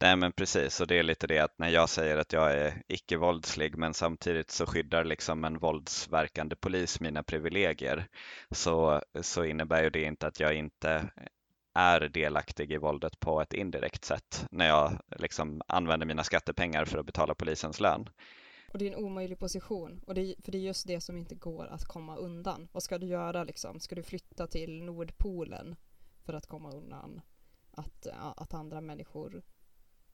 [0.00, 2.82] Nej men precis och det är lite det att när jag säger att jag är
[2.88, 8.08] icke-våldslig men samtidigt så skyddar liksom en våldsverkande polis mina privilegier
[8.50, 11.10] så, så innebär ju det inte att jag inte
[11.74, 16.98] är delaktig i våldet på ett indirekt sätt när jag liksom använder mina skattepengar för
[16.98, 18.08] att betala polisens lön.
[18.72, 21.34] Och det är en omöjlig position, och det, för det är just det som inte
[21.34, 22.68] går att komma undan.
[22.72, 23.80] Vad ska du göra liksom?
[23.80, 25.76] Ska du flytta till Nordpolen
[26.24, 27.20] för att komma undan
[27.70, 28.06] att,
[28.36, 29.42] att andra människor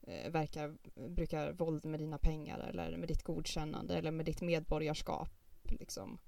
[0.07, 0.77] Eh, verkar,
[1.09, 5.29] brukar våld med dina pengar eller med ditt godkännande eller med ditt medborgarskap?
[5.69, 6.19] Liksom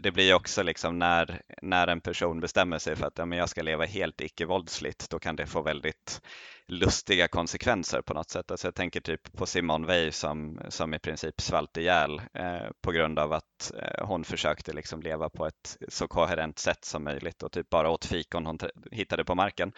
[0.00, 3.48] det blir också liksom när, när en person bestämmer sig för att ja, men jag
[3.48, 6.22] ska leva helt icke-våldsligt, då kan det få väldigt
[6.68, 8.50] lustiga konsekvenser på något sätt.
[8.50, 12.92] Alltså jag tänker typ på Simone Weil som, som i princip svalt ihjäl eh, på
[12.92, 17.42] grund av att eh, hon försökte liksom leva på ett så koherent sätt som möjligt
[17.42, 18.58] och typ bara åt fikon hon
[18.90, 19.72] hittade på marken.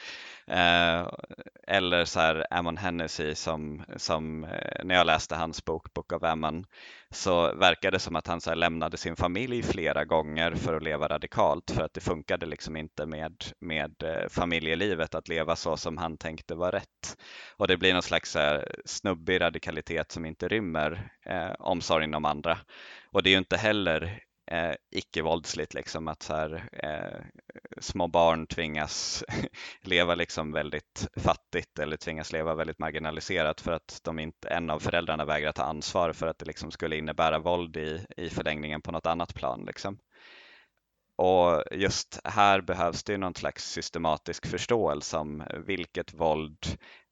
[0.47, 1.09] Eh,
[1.67, 6.23] eller så här Ammon Hennessy som, som eh, när jag läste hans bok Book of
[6.23, 6.65] Ammon
[7.11, 11.09] så verkade det som att han så lämnade sin familj flera gånger för att leva
[11.09, 15.97] radikalt för att det funkade liksom inte med, med eh, familjelivet att leva så som
[15.97, 17.19] han tänkte var rätt.
[17.57, 22.59] Och det blir någon slags eh, snubbig radikalitet som inte rymmer eh, omsorgen om andra.
[23.13, 27.21] Och det är ju inte heller eh, icke-våldsligt liksom att så här, eh,
[27.81, 29.25] små barn tvingas
[29.83, 34.79] leva liksom väldigt fattigt eller tvingas leva väldigt marginaliserat för att de inte, en av
[34.79, 38.93] föräldrarna vägrar ta ansvar för att det liksom skulle innebära våld i, i förlängningen på
[38.93, 39.65] något annat plan.
[39.67, 39.99] Liksom.
[41.19, 46.59] Och just här behövs det någon slags systematisk förståelse om vilket våld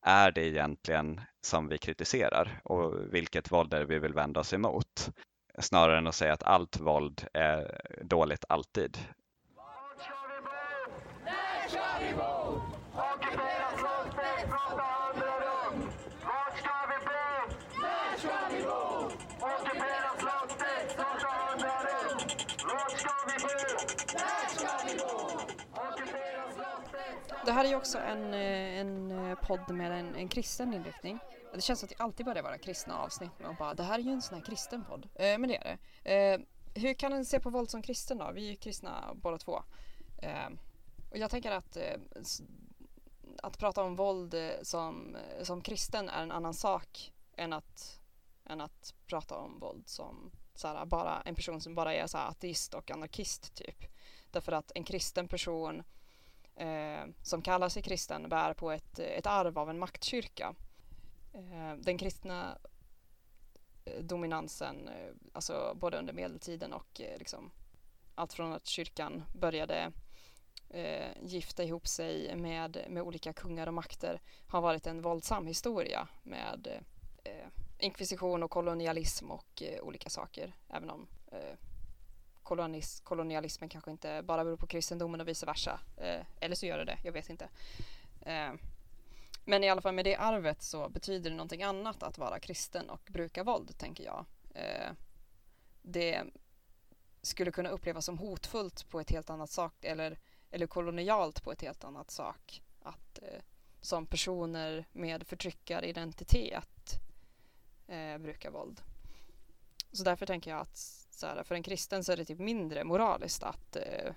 [0.07, 4.53] är det egentligen som vi kritiserar och vilket våld är det vi vill vända oss
[4.53, 5.11] emot?
[5.59, 8.99] Snarare än att säga att allt våld är dåligt alltid.
[27.47, 31.19] Det här är ju också en, eh, en eh, podd med en, en kristen inriktning.
[31.55, 34.03] Det känns som att det alltid börjar vara kristna avsnitt Man bara det här är
[34.03, 35.09] ju en sån här kristen podd.
[35.15, 36.33] Eh, men det är det.
[36.33, 36.41] Eh,
[36.75, 38.31] hur kan en se på våld som kristen då?
[38.35, 39.63] Vi är ju kristna båda två.
[40.23, 40.49] Eh,
[41.11, 41.97] och jag tänker att eh,
[43.43, 48.01] att prata om våld eh, som, som kristen är en annan sak än att,
[48.45, 52.91] än att prata om våld som såhär, bara en person som bara är ateist och
[52.91, 53.85] anarkist typ.
[54.31, 55.83] Därför att en kristen person
[56.57, 60.55] eh, som kallar sig kristen bär på ett, ett arv av en maktkyrka
[61.37, 62.59] Eh, den kristna
[63.85, 67.51] eh, dominansen, eh, alltså både under medeltiden och eh, liksom
[68.15, 69.93] allt från att kyrkan började
[70.71, 76.09] eh, gifta ihop sig med, med olika kungar och makter har varit en våldsam historia
[76.23, 80.55] med eh, eh inkvisition och kolonialism och eh, olika saker.
[80.69, 81.07] Även om
[82.47, 85.81] kolonis, kolonialismen kanske inte bara beror på kristendomen och vice versa.
[85.97, 87.49] Eh, eller så gör det det, jag vet inte.
[88.21, 88.53] Eh,
[89.45, 92.91] men i alla fall med det arvet så betyder det någonting annat att vara kristen
[92.91, 94.25] och bruka våld, tänker jag.
[94.55, 94.91] Eh,
[95.83, 96.23] det
[97.23, 100.19] skulle kunna upplevas som hotfullt på ett helt annat sak eller,
[100.51, 102.63] eller kolonialt på ett helt annat sak.
[102.83, 103.43] Att eh,
[103.81, 107.01] som personer med förtryckaridentitet
[107.89, 108.81] eh, bruka våld.
[109.93, 112.85] Så därför tänker jag att så här, för en kristen så är det typ mindre
[112.85, 114.13] moraliskt att eh,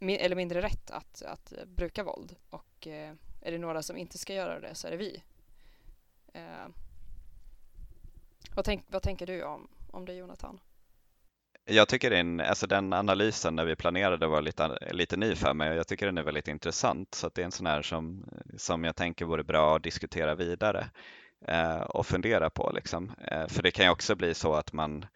[0.00, 4.18] eller mindre rätt att, att eh, bruka våld och eh, är det några som inte
[4.18, 5.22] ska göra det så är det vi.
[6.34, 6.66] Eh,
[8.54, 10.60] vad, tänk, vad tänker du om, om det Jonathan?
[11.64, 15.70] Jag tycker den, alltså den analysen när vi planerade var lite, lite ny för mig
[15.70, 18.24] och jag tycker den är väldigt intressant så att det är en sån här som,
[18.56, 20.90] som jag tänker vore bra att diskutera vidare.
[21.48, 22.72] eh, och fundera på.
[22.74, 23.12] Liksom.
[23.18, 25.06] Eh, för det kan ju också bli så att man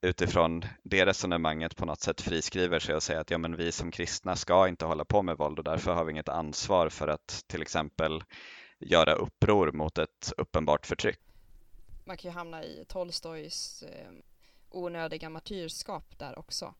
[0.00, 3.90] utifrån det resonemanget på något sätt friskriver sig och säger att ja, men vi som
[3.90, 7.44] kristna ska inte hålla på med våld och därför har vi inget ansvar för att
[7.46, 8.22] till exempel
[8.78, 11.18] göra uppror mot ett uppenbart förtryck.
[12.04, 14.10] Man kan ju hamna i Tolstojs eh,
[14.70, 16.74] onödiga martyrskap där också.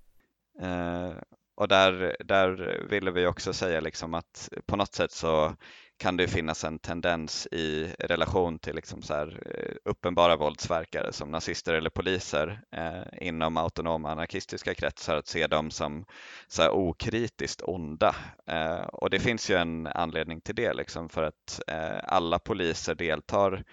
[0.61, 1.13] Eh,
[1.55, 5.57] och där, där ville vi också säga liksom att på något sätt så
[5.99, 11.31] kan det finnas en tendens i relation till liksom så här eh, uppenbara våldsverkare som
[11.31, 16.05] nazister eller poliser eh, inom autonoma anarkistiska kretsar att se dem som
[16.49, 18.17] så här okritiskt onda.
[18.47, 22.95] Eh, och det finns ju en anledning till det liksom för att eh, alla poliser
[22.95, 23.65] deltar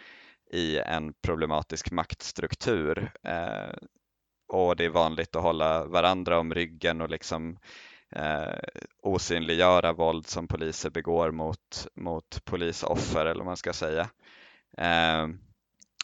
[0.51, 3.76] i en problematisk maktstruktur eh,
[4.47, 7.57] och det är vanligt att hålla varandra om ryggen och liksom
[8.16, 8.59] eh,
[9.01, 14.09] osynliggöra våld som poliser begår mot, mot polisoffer eller vad man ska säga.
[14.78, 15.28] Eh,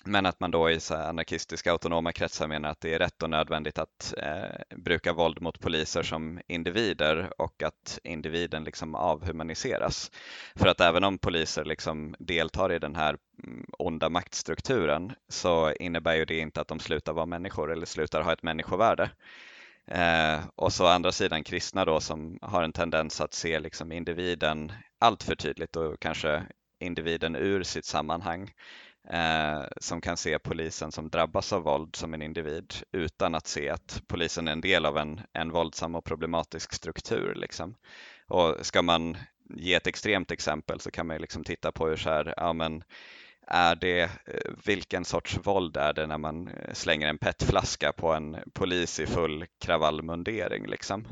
[0.06, 3.30] men att man då i så anarkistiska autonoma kretsar menar att det är rätt och
[3.30, 10.12] nödvändigt att eh, bruka våld mot poliser som individer och att individen liksom avhumaniseras.
[10.56, 16.16] För att även om poliser liksom deltar i den här mm, onda maktstrukturen så innebär
[16.16, 19.10] ju det inte att de slutar vara människor eller slutar ha ett människovärde.
[19.94, 24.72] Eh, och så andra sidan kristna då som har en tendens att se liksom individen
[25.00, 26.44] allt för tydligt och kanske
[26.80, 28.52] individen ur sitt sammanhang
[29.10, 33.70] eh, som kan se polisen som drabbas av våld som en individ utan att se
[33.70, 37.36] att polisen är en del av en, en våldsam och problematisk struktur.
[37.36, 37.76] Liksom.
[38.28, 39.18] Och ska man
[39.56, 42.84] ge ett extremt exempel så kan man liksom titta på hur så här, ja, men,
[43.48, 48.14] är det, eh, vilken sorts våld är det när man eh, slänger en petflaska på
[48.14, 51.08] en polis i full kravallmundering liksom?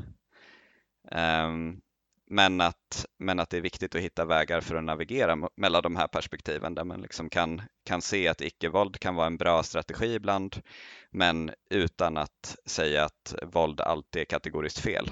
[1.10, 1.80] Um,
[2.26, 5.96] men att, men att det är viktigt att hitta vägar för att navigera mellan de
[5.96, 10.14] här perspektiven där man liksom kan, kan se att icke-våld kan vara en bra strategi
[10.14, 10.62] ibland
[11.10, 15.10] men utan att säga att våld alltid är kategoriskt fel.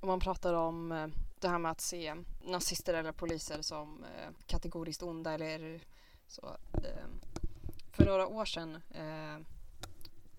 [0.00, 1.06] Om man pratar om eh,
[1.40, 4.04] det här med att se nazister eller poliser som
[4.46, 5.80] kategoriskt onda eller
[6.28, 7.06] så, eh,
[7.92, 9.38] för några år sedan eh,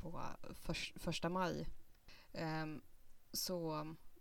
[0.02, 0.22] på
[0.54, 1.68] för, första maj
[2.32, 2.66] eh,
[3.34, 3.76] så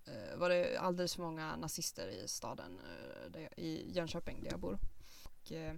[0.05, 4.61] eh, var det alldeles för många nazister i staden, eh, där, i Jönköping där jag
[4.61, 4.79] bor.
[5.25, 5.75] Och, eh,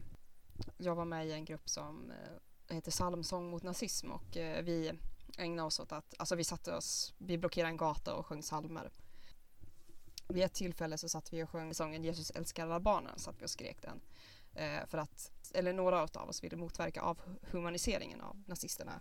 [0.76, 4.92] jag var med i en grupp som eh, heter Psalmsång mot nazism och eh, vi
[5.38, 8.90] ägnade oss åt att, alltså vi satte oss, vi blockerade en gata och sjöng psalmer.
[10.28, 13.44] Vid ett tillfälle så satt vi och sjöng sången Jesus älskar alla barnen, satt vi
[13.44, 14.00] och skrek den.
[14.54, 19.00] Eh, för att, eller några av oss ville motverka avhumaniseringen av nazisterna.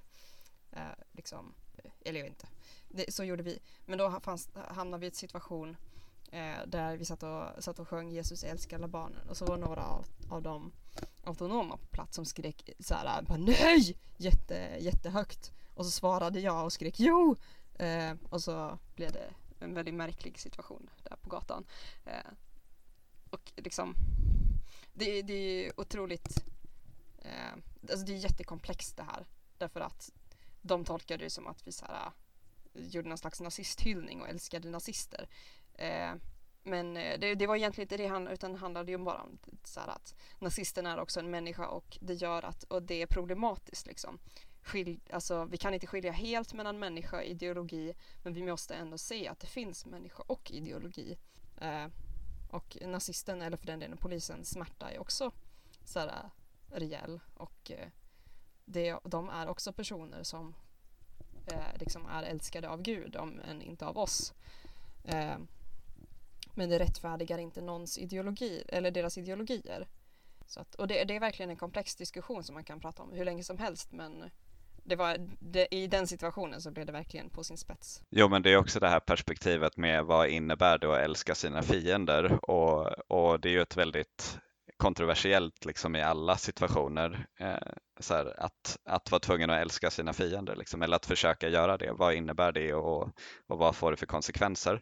[0.72, 0.82] Eh,
[1.12, 2.48] liksom, eh, eller jag vet inte,
[2.90, 3.60] det, så gjorde vi.
[3.86, 5.78] Men då fanns, hamnade vi i en situation
[6.32, 9.58] eh, där vi satt och, satt och sjöng Jesus älskar alla barnen och så var
[9.58, 10.72] några av, av de
[11.24, 13.98] autonoma på plats som skrek så här, eh, bara, nej!
[14.18, 15.52] Jätte, jättehögt.
[15.74, 17.36] Och så svarade jag och skrek jo!
[17.76, 21.66] Eh, och så blev det en väldigt märklig situation där på gatan.
[22.06, 22.32] Eh,
[23.30, 23.96] och liksom
[25.00, 26.46] det, det är otroligt,
[27.18, 29.26] eh, alltså det är jättekomplext det här.
[29.58, 30.12] Därför att
[30.62, 32.12] de tolkade det som att vi så här, eh,
[32.88, 35.30] gjorde någon slags nazisthyllning och älskade nazister.
[35.74, 36.14] Eh,
[36.64, 39.40] men eh, det, det, var egentligen inte det han, utan det handlade ju bara om
[39.64, 43.88] så att nazisten är också en människa och det gör att, och det är problematiskt
[43.88, 44.20] liksom.
[44.62, 47.94] Skil, alltså, vi kan inte skilja helt mellan människa och ideologi
[48.24, 51.18] men vi måste ändå se att det finns människa och ideologi.
[51.62, 51.88] Eh,
[52.50, 55.32] och nazisten, eller för den delen polisen, smärta är också
[55.84, 56.30] så här, äh,
[56.76, 57.20] rejäl.
[57.34, 57.88] Och äh,
[58.66, 60.56] det, de är också personer som
[61.52, 64.34] eh, liksom är älskade av Gud, om än inte av oss.
[65.04, 65.38] Eh,
[66.54, 69.88] men det rättfärdigar inte någons ideologi, eller deras ideologier.
[70.46, 73.12] Så att, och det, det, är verkligen en komplex diskussion som man kan prata om
[73.12, 74.30] hur länge som helst men
[74.84, 78.04] det var, det, i den situationen så blev det verkligen på sin spets.
[78.10, 81.62] Jo, men det är också det här perspektivet med vad innebär det att älska sina
[81.62, 84.40] fiender och, och det är ju ett väldigt
[84.78, 87.26] kontroversiellt liksom i alla situationer.
[87.40, 91.50] Eh, så här, att, att vara tvungen att älska sina fiender liksom, eller att försöka
[91.50, 91.92] göra det.
[91.92, 93.10] Vad innebär det och,
[93.48, 94.82] och vad får det för konsekvenser?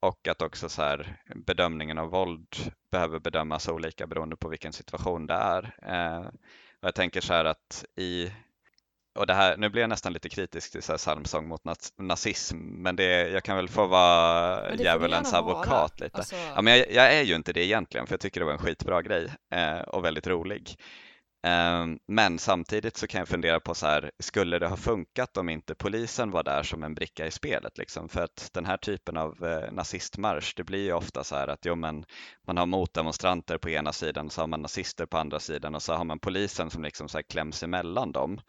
[0.00, 2.48] Och att också så här, bedömningen av våld
[2.90, 5.74] behöver bedömas olika beroende på vilken situation det är.
[5.82, 6.26] Eh,
[6.80, 8.32] och jag tänker så här att i
[9.18, 11.62] och det här, nu blir jag nästan lite kritisk till så här psalmsång mot
[11.98, 16.18] nazism, men det, jag kan väl få vara djävulens advokat lite.
[16.18, 16.36] Alltså...
[16.36, 18.58] Ja, men jag, jag, är ju inte det egentligen, för jag tycker det var en
[18.58, 20.76] skitbra grej eh, och väldigt rolig.
[21.42, 25.48] Ehm, men samtidigt så kan jag fundera på så här, skulle det ha funkat om
[25.48, 27.78] inte polisen var där som en bricka i spelet?
[27.78, 28.08] Liksom?
[28.08, 31.64] För att den här typen av eh, nazistmarsch, det blir ju ofta så här att
[31.64, 32.04] jo, men
[32.46, 35.94] man har motdemonstranter på ena sidan, så har man nazister på andra sidan och så
[35.94, 38.40] har man polisen som liksom så här kläms emellan dem.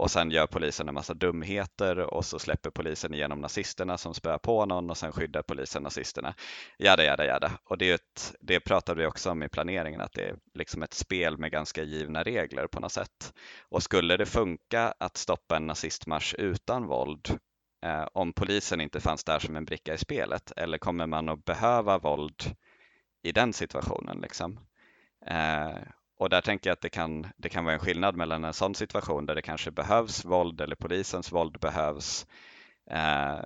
[0.00, 4.38] Och sen gör polisen en massa dumheter och så släpper polisen igenom nazisterna som spöar
[4.38, 6.34] på någon och sen skyddar polisen nazisterna.
[6.78, 7.52] Jada, jada, jada.
[7.64, 10.82] Och det, är ett, det pratade vi också om i planeringen, att det är liksom
[10.82, 13.34] ett spel med ganska givna regler på något sätt.
[13.68, 17.38] Och skulle det funka att stoppa en nazistmarsch utan våld
[17.84, 20.52] eh, om polisen inte fanns där som en bricka i spelet?
[20.56, 22.56] Eller kommer man att behöva våld
[23.22, 24.20] i den situationen?
[24.20, 24.60] Liksom?
[25.26, 25.78] Eh,
[26.20, 28.74] och där tänker jag att det kan, det kan vara en skillnad mellan en sån
[28.74, 32.26] situation där det kanske behövs våld eller polisens våld behövs
[32.90, 33.38] eh,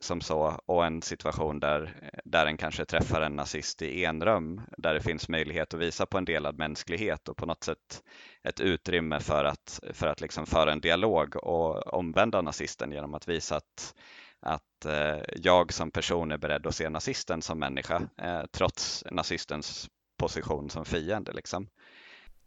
[0.00, 4.94] som så och en situation där, där en kanske träffar en nazist i enrum där
[4.94, 8.02] det finns möjlighet att visa på en delad mänsklighet och på något sätt
[8.42, 13.28] ett utrymme för att, för att liksom föra en dialog och omvända nazisten genom att
[13.28, 13.94] visa att,
[14.40, 19.88] att eh, jag som person är beredd att se nazisten som människa eh, trots nazistens
[20.16, 21.32] position som fiende.
[21.32, 21.68] Liksom.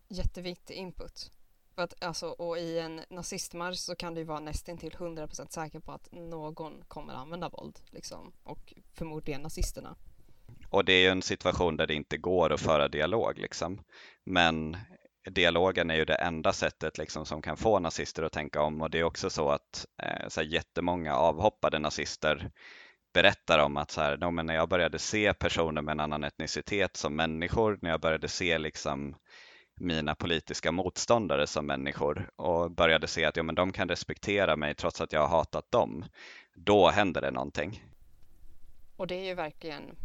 [0.09, 1.31] Jätteviktig input.
[1.75, 5.91] För att, alltså, och i en nazistmarsch så kan du vara nästintill 100% säker på
[5.91, 7.79] att någon kommer använda våld.
[7.89, 9.95] Liksom, och förmodligen nazisterna.
[10.69, 13.37] Och det är ju en situation där det inte går att föra dialog.
[13.37, 13.81] Liksom.
[14.23, 14.77] Men
[15.31, 18.81] dialogen är ju det enda sättet liksom, som kan få nazister att tänka om.
[18.81, 22.51] Och det är också så att eh, så här, jättemånga avhoppade nazister
[23.13, 26.23] berättar om att så här, no, men när jag började se personer med en annan
[26.23, 29.15] etnicitet som människor, när jag började se liksom
[29.79, 34.75] mina politiska motståndare som människor och började se att ja, men de kan respektera mig
[34.75, 36.05] trots att jag har hatat dem.
[36.55, 37.83] Då händer det någonting.
[38.97, 39.95] Och det är ju verkligen,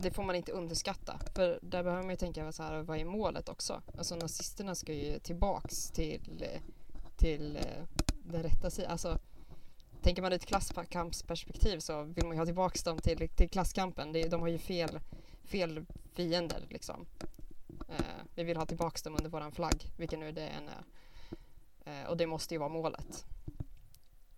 [0.00, 1.18] det får man inte underskatta.
[1.34, 3.82] För där behöver man ju tänka så här, vad är målet också?
[3.98, 6.44] Alltså nazisterna ska ju tillbaks till,
[7.16, 8.90] till eh, den rätta sidan.
[8.90, 9.18] Alltså,
[10.02, 14.12] tänker man ur ett klasskampsperspektiv så vill man ju ha tillbaks dem till, till klasskampen.
[14.12, 15.00] de har ju fel,
[15.44, 17.06] fel fiender liksom.
[17.88, 17.96] Eh,
[18.34, 20.84] vi vill ha tillbaka dem under våran flagg, vilken nu det än är.
[21.86, 23.24] Eh, och det måste ju vara målet.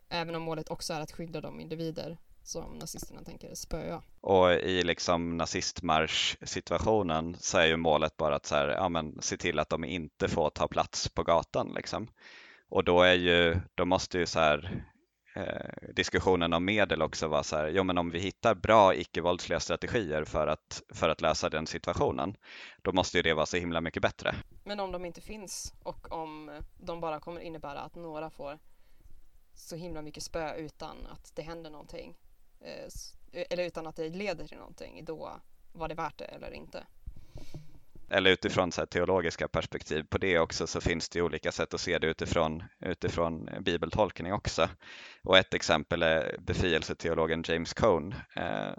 [0.09, 4.03] Även om målet också är att skydda de individer som nazisterna tänker spöa.
[4.21, 9.37] Och i liksom nazistmarsch-situationen så är ju målet bara att så här, ja, men, se
[9.37, 11.73] till att de inte får ta plats på gatan.
[11.77, 12.09] Liksom.
[12.69, 14.85] Och då, är ju, då måste ju så här,
[15.35, 19.61] eh, diskussionen om medel också var så här, jo men om vi hittar bra icke-våldsliga
[19.61, 22.37] strategier för att, för att lösa den situationen,
[22.83, 24.35] då måste ju det vara så himla mycket bättre.
[24.65, 28.59] Men om de inte finns och om de bara kommer innebära att några får
[29.55, 32.17] så himla mycket spö utan att det händer någonting,
[32.61, 35.41] eh, eller utan att det leder till någonting, då
[35.73, 36.85] var det värt det eller inte
[38.15, 41.99] eller utifrån så teologiska perspektiv på det också så finns det olika sätt att se
[41.99, 44.69] det utifrån, utifrån bibeltolkning också.
[45.25, 48.73] Och ett exempel är befrielseteologen James Cone eh,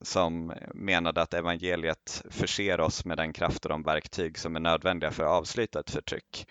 [0.00, 5.10] som menade att evangeliet förser oss med den kraft och de verktyg som är nödvändiga
[5.10, 6.46] för att avsluta ett förtryck.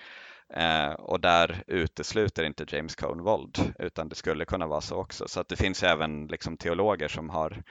[0.54, 5.28] Eh, och där utesluter inte James Cone våld, utan det skulle kunna vara så också.
[5.28, 7.64] Så att det finns även liksom teologer som har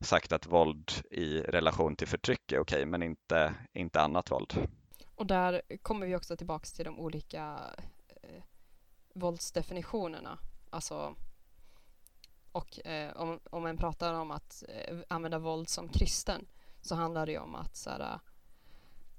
[0.00, 4.68] sagt att våld i relation till förtryck är okej, men inte, inte annat våld.
[5.14, 7.58] Och där kommer vi också tillbaks till de olika
[8.22, 8.42] eh,
[9.14, 10.38] våldsdefinitionerna.
[10.70, 11.14] Alltså,
[12.52, 16.46] och eh, om, om man pratar om att eh, använda våld som kristen
[16.80, 18.18] så handlar det ju om att så här, eh,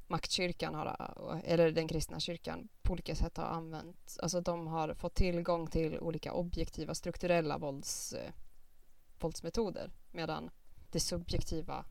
[0.07, 0.86] maktkyrkan har,
[1.34, 5.67] eh, eller den kristna kyrkan på olika sätt har använt, alltså de har fått tillgång
[5.67, 8.32] till olika objektiva strukturella vålds, eh,
[9.19, 10.49] våldsmetoder medan
[10.98, 11.86] det subjektiva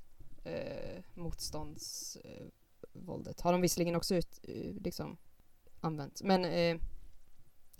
[0.44, 5.16] eh, motståndsvåldet har de visserligen också ut, eh, liksom,
[5.80, 6.22] använt.
[6.22, 6.76] Men eh,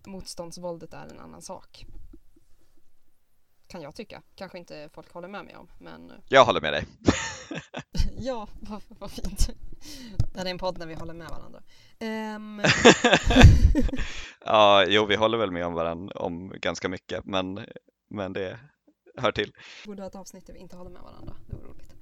[0.07, 1.87] motståndsvåldet är en annan sak.
[3.67, 4.23] Kan jag tycka.
[4.35, 6.11] Kanske inte folk håller med mig om, men...
[6.11, 6.87] Eh, jag håller med dig.
[8.19, 9.51] ja, vad, vad fint.
[10.33, 11.63] Det här är en podd när vi håller med varandra.
[12.01, 12.61] Um...
[14.45, 17.67] ja, jo, vi håller väl med om varandra om ganska mycket, men,
[18.09, 18.59] men det,
[19.17, 19.53] hör till.
[19.87, 21.37] Borde ha ett avsnitt där vi inte håller med varandra.
[21.47, 21.97] Det vore roligt.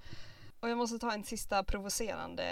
[0.61, 2.45] Och jag måste ta en sista provocerande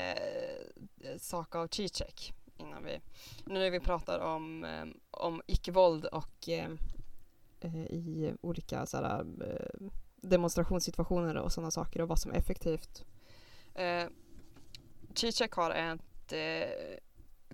[1.01, 3.01] eh, sak av Zizek innan vi,
[3.45, 6.71] nu när vi pratar om, eh, om icke-våld och eh,
[7.61, 9.27] eh i olika såhär,
[10.17, 13.05] demonstrationssituationer och sådana saker och vad som är effektivt.
[13.75, 14.07] Eh,
[15.15, 16.99] Zizek har ett eh,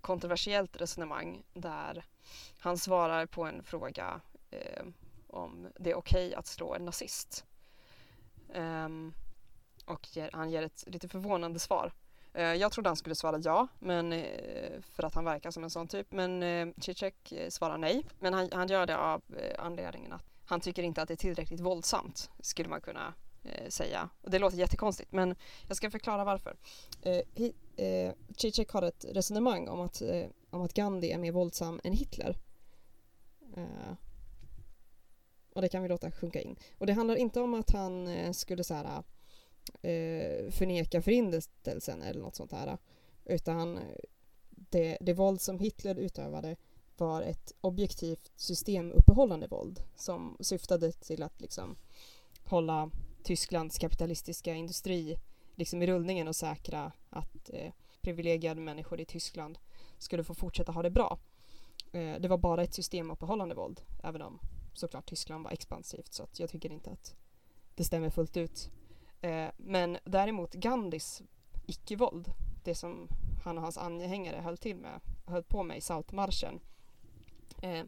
[0.01, 2.05] kontroversiellt resonemang där
[2.59, 4.85] han svarar på en fråga eh,
[5.29, 7.45] om det är okej okay att slå en nazist.
[8.55, 9.15] Um,
[9.85, 11.93] och ger, han ger ett lite förvånande svar.
[12.37, 15.71] Uh, jag trodde han skulle svara ja, men, uh, för att han verkar som en
[15.71, 16.13] sån typ.
[16.13, 18.05] Men eh, Zizek eh, svarar nej.
[18.19, 19.23] Men han, han gör det av
[19.59, 23.15] anledningen att han tycker inte att det är tillräckligt våldsamt, skulle man kunna
[23.69, 24.09] säga.
[24.23, 25.35] Och det låter jättekonstigt, men
[25.67, 26.57] jag ska förklara varför.
[27.03, 30.03] Eh, Zizek har ett resonemang om att,
[30.51, 32.37] om att Gandhi är mer våldsam än Hitler
[35.59, 36.57] och det kan vi låta sjunka in.
[36.79, 39.03] Och det handlar inte om att han eh, skulle så här
[39.83, 42.79] eh, förneka förintelsen eller något sånt här.
[43.25, 43.83] Utan eh,
[44.49, 46.57] det, det våld som Hitler utövade
[46.97, 51.77] var ett objektivt systemuppehållande våld som syftade till att liksom
[52.45, 52.91] hålla
[53.23, 55.17] Tysklands kapitalistiska industri
[55.55, 59.59] liksom i rullningen och säkra att eh, privilegierade människor i Tyskland
[59.99, 61.19] skulle få fortsätta ha det bra.
[61.93, 64.39] Eh, det var bara ett systemuppehållande våld, även om
[64.79, 67.17] såklart Tyskland var expansivt så att jag tycker inte att
[67.75, 68.71] det stämmer fullt ut.
[69.21, 71.23] Eh, men däremot Gandhis
[71.67, 72.33] icke-våld,
[72.65, 73.09] det som
[73.45, 76.61] han och hans anhängare höll, till med, höll på med i saltmarschen,
[77.63, 77.85] eh,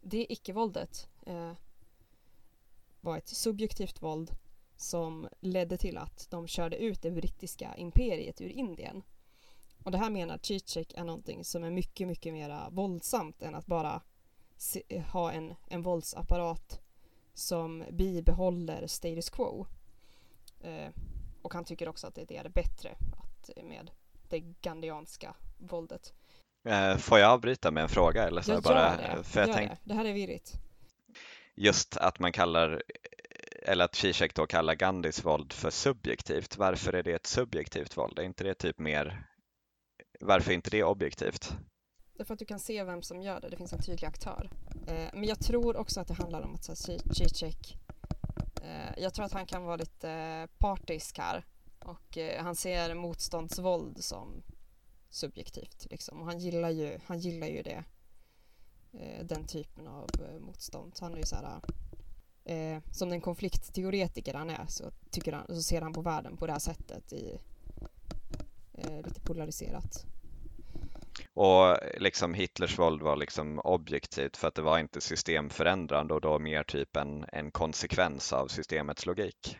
[0.00, 1.52] det icke-våldet eh,
[3.00, 4.30] var ett subjektivt våld
[4.76, 9.02] som ledde till att de körde ut det brittiska imperiet ur Indien.
[9.84, 13.66] Och det här menar Zizek är någonting som är mycket, mycket mer våldsamt än att
[13.66, 14.02] bara
[15.12, 16.80] ha en, en våldsapparat
[17.34, 19.66] som bibehåller status quo.
[20.60, 20.88] Eh,
[21.42, 23.90] och han tycker också att det är bättre att, med
[24.28, 26.14] det gandianska våldet.
[26.68, 28.24] Eh, får jag avbryta med en fråga?
[28.24, 29.22] Eller så jag bara, det.
[29.22, 29.70] För jag tänk...
[29.70, 29.78] det.
[29.84, 30.52] det här är virrigt.
[31.54, 32.82] Just att man kallar,
[33.62, 36.56] eller att Zizek då kallar Gandhis våld för subjektivt.
[36.56, 38.18] Varför är det ett subjektivt våld?
[38.18, 39.26] Är inte det typ mer,
[40.20, 41.56] varför är inte det objektivt?
[42.14, 44.50] Därför att du kan se vem som gör det, det finns en tydlig aktör.
[44.86, 46.78] Eh, men jag tror också att det handlar om att
[47.16, 47.78] Zizek
[48.64, 51.44] Eh, jag tror att han kan vara lite eh, partisk här
[51.78, 54.42] och eh, han ser motståndsvåld som
[55.10, 56.20] subjektivt liksom.
[56.20, 57.84] och han gillar ju, han gillar ju det.
[58.92, 60.96] Eh, den typen av eh, motstånd.
[60.96, 61.60] Så han är ju så här,
[62.44, 66.46] eh, som den konfliktteoretiker han är så, tycker han, så ser han på världen på
[66.46, 67.38] det här sättet i
[68.72, 70.06] eh, lite polariserat.
[71.34, 76.38] Och liksom Hitlers våld var liksom objektivt för att det var inte systemförändrande och då
[76.38, 79.58] mer typ en, en konsekvens av systemets logik.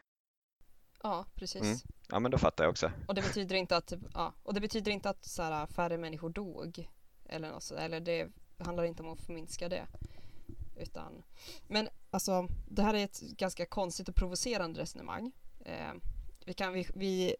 [1.02, 1.62] Ja, precis.
[1.62, 1.76] Mm.
[2.08, 2.92] Ja, men då fattar jag också.
[3.08, 6.30] Och det betyder inte att, ja, och det betyder inte att så här, färre människor
[6.30, 6.88] dog
[7.24, 9.86] eller något så, eller det handlar inte om att förminska det.
[10.76, 11.22] Utan,
[11.68, 15.32] men alltså, det här är ett ganska konstigt och provocerande resonemang.
[15.64, 15.92] Eh,
[16.46, 17.36] vi, kan, vi, vi,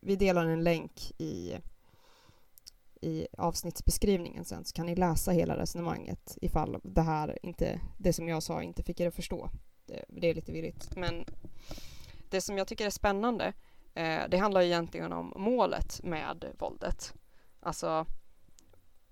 [0.00, 1.56] vi delar en länk i
[3.02, 8.28] i avsnittsbeskrivningen sen så kan ni läsa hela resonemanget ifall det här inte, det som
[8.28, 9.50] jag sa inte fick er att förstå.
[9.86, 10.96] Det, det är lite virrigt.
[10.96, 11.24] Men
[12.30, 13.52] det som jag tycker är spännande
[13.94, 17.14] eh, det handlar egentligen om målet med våldet.
[17.60, 18.06] Alltså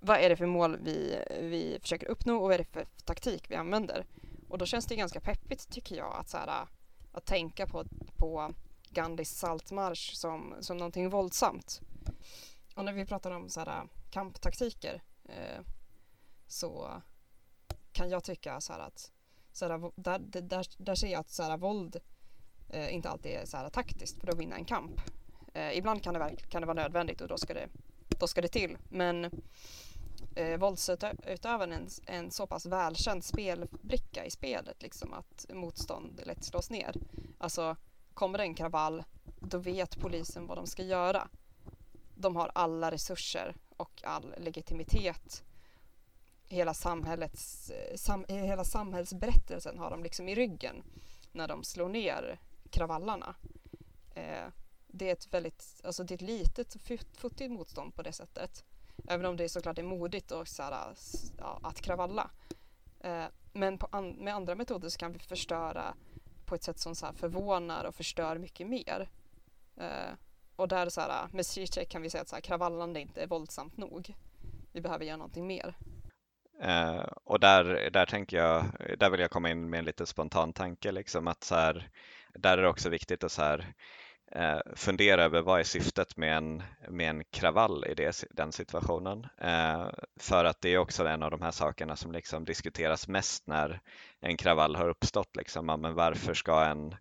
[0.00, 3.50] vad är det för mål vi, vi försöker uppnå och vad är det för taktik
[3.50, 4.06] vi använder?
[4.48, 6.66] Och då känns det ganska peppigt tycker jag att, så här,
[7.12, 7.84] att tänka på,
[8.16, 8.54] på
[8.90, 11.80] Gandhis saltmarsch som, som någonting våldsamt.
[12.74, 15.64] Och när vi pratar om så här, äh, kamptaktiker eh,
[16.46, 17.02] så
[17.92, 19.12] kan jag tycka så att
[19.52, 21.96] så här, äh, där, där, där ser jag att så här, äh, våld
[22.68, 25.00] eh, inte alltid är så här, taktiskt för att vinna en kamp.
[25.54, 27.68] Eh, ibland kan det, kan det vara nödvändigt och då ska det,
[28.18, 28.78] då ska det till.
[28.88, 29.24] Men
[30.34, 36.44] eh, våldsutövaren är en, en så pass välkänd spelbricka i spelet liksom att motstånd lätt
[36.44, 36.96] slås ner.
[37.38, 37.76] Alltså
[38.14, 39.04] kommer det en kravall
[39.40, 41.28] då vet polisen vad de ska göra
[42.20, 45.44] de har alla resurser och all legitimitet.
[46.48, 50.82] Hela, samhällets, sam, hela samhällsberättelsen har de liksom i ryggen
[51.32, 52.40] när de slår ner
[52.70, 53.34] kravallarna.
[54.14, 54.46] Eh,
[54.86, 56.76] det är ett väldigt, alltså det är ett litet
[57.16, 58.64] futtigt motstånd på det sättet.
[59.08, 60.94] Även om det såklart är modigt och så här,
[61.38, 62.30] ja, att kravalla.
[63.00, 65.94] Eh, men an, med andra metoder så kan vi förstöra
[66.46, 69.10] på ett sätt som så förvånar och förstör mycket mer.
[69.76, 70.12] Eh,
[70.60, 73.26] och där så här, med Zizek kan vi säga att så här, kravallande inte är
[73.26, 74.14] våldsamt nog.
[74.72, 75.74] Vi behöver göra någonting mer.
[76.64, 78.64] Uh, och där, där tänker jag,
[78.98, 81.90] där vill jag komma in med en lite spontan tanke liksom att så här,
[82.34, 83.74] där är det också viktigt att så här,
[84.36, 89.26] uh, fundera över vad är syftet med en, med en kravall i det, den situationen.
[89.44, 93.46] Uh, för att det är också en av de här sakerna som liksom diskuteras mest
[93.46, 93.80] när
[94.20, 95.36] en kravall har uppstått.
[95.36, 95.68] Liksom.
[95.68, 96.94] Ja, men varför ska en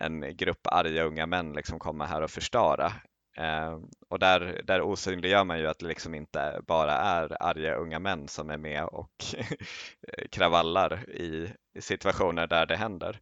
[0.00, 2.92] en grupp arga unga män liksom komma här och förstöra.
[3.36, 3.78] Eh,
[4.08, 8.28] och där, där osynliggör man ju att det liksom inte bara är arga unga män
[8.28, 9.24] som är med och
[10.30, 13.20] kravallar i, i situationer där det händer.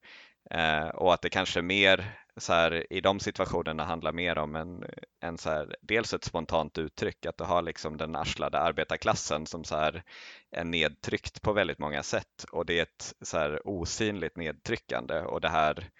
[0.50, 4.84] Eh, och att det kanske mer så här, i de situationerna handlar mer om en,
[5.20, 9.64] en så här, dels ett spontant uttryck, att du har liksom den arslade arbetarklassen som
[9.64, 10.02] så här
[10.50, 15.40] är nedtryckt på väldigt många sätt och det är ett så här osynligt nedtryckande och
[15.40, 15.90] det här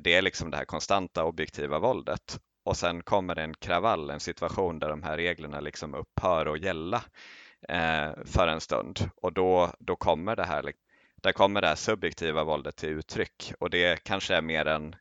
[0.00, 4.78] det är liksom det här konstanta objektiva våldet och sen kommer en kravall, en situation
[4.78, 7.04] där de här reglerna liksom upphör att gälla
[7.68, 10.82] eh, för en stund och då, då kommer det här liksom,
[11.22, 14.96] där kommer det här subjektiva våldet till uttryck och det kanske är mer en,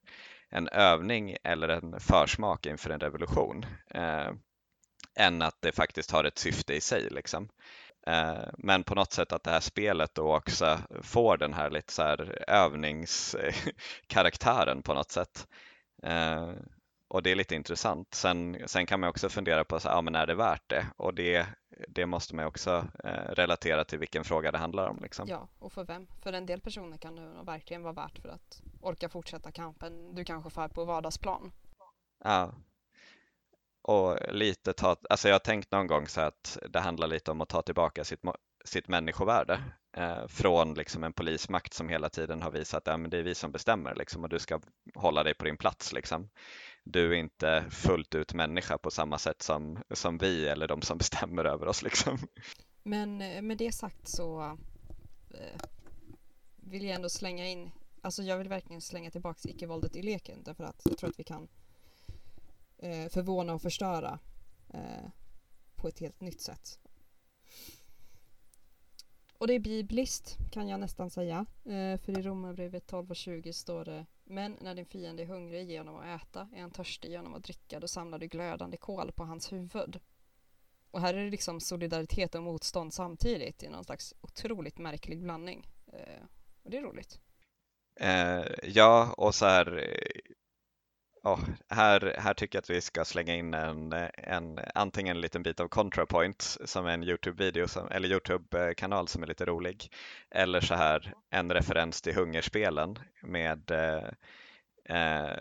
[0.50, 4.32] en övning eller en försmak inför en revolution eh,
[5.16, 7.10] än att det faktiskt har ett syfte i sig.
[7.10, 7.50] Liksom.
[8.06, 11.94] Eh, men på något sätt att det här spelet då också får den här lite
[11.94, 15.48] så här övningskaraktären på något sätt.
[16.04, 16.50] Eh,
[17.08, 18.14] och det är lite intressant.
[18.14, 20.88] Sen, sen kan man också fundera på, så, ja, men är det värt det?
[20.98, 21.48] Och det,
[21.88, 25.00] det måste man också eh, relatera till vilken fråga det handlar om.
[25.02, 25.28] Liksom.
[25.30, 26.08] Ja, och för vem?
[26.22, 30.16] För en del personer kan det verkligen vara värt för att orka fortsätta kampen.
[30.16, 31.52] Du kanske får på vardagsplan.
[32.24, 32.54] Ja.
[33.88, 37.42] Och lite ta, alltså jag har tänkt någon gång så att det handlar lite om
[37.42, 38.22] att ta tillbaka sitt,
[38.66, 39.60] sitt människovärde
[39.98, 43.36] eh, från liksom en polismakt som hela tiden har visat att ja, det är vi
[43.36, 44.60] som bestämmer liksom, och du ska
[44.96, 45.94] hålla dig på din plats.
[45.94, 46.30] Liksom
[46.86, 50.98] du är inte fullt ut människa på samma sätt som, som vi eller de som
[50.98, 51.84] bestämmer över oss.
[51.84, 52.18] Liksom.
[52.84, 54.58] Men eh, med det sagt så
[55.30, 55.62] eh,
[56.56, 57.72] vill jag ändå slänga in,
[58.02, 61.24] alltså jag vill verkligen slänga tillbaka icke-våldet i leken därför att jag tror att vi
[61.24, 61.48] kan
[62.86, 64.20] eh, förvåna och förstöra
[64.74, 65.10] eh,
[65.76, 66.80] på ett helt nytt sätt.
[69.38, 71.46] Och det är bibliskt kan jag nästan säga.
[71.66, 75.70] Eh, för i Romarbrevet 12 och 20 står det Men när din fiende är hungrig
[75.70, 79.24] genom att äta, är han törstig genom att dricka, då samlar du glödande kol på
[79.24, 80.00] hans huvud.
[80.92, 85.68] Och här är det liksom solidaritet och motstånd samtidigt i någon slags otroligt märklig blandning.
[85.94, 86.24] Eh,
[86.64, 87.20] och det är roligt.
[88.00, 90.35] Eh, ja, och så här eh,
[91.26, 95.44] Oh, här, här tycker jag att vi ska slänga in en, en, antingen en liten
[95.44, 99.90] bit av ContraPoint som är en Youtube-video eller Youtube-kanal som är lite rolig.
[100.32, 104.10] Eller så här en referens till hungerspelen med eh,
[104.98, 105.38] eh,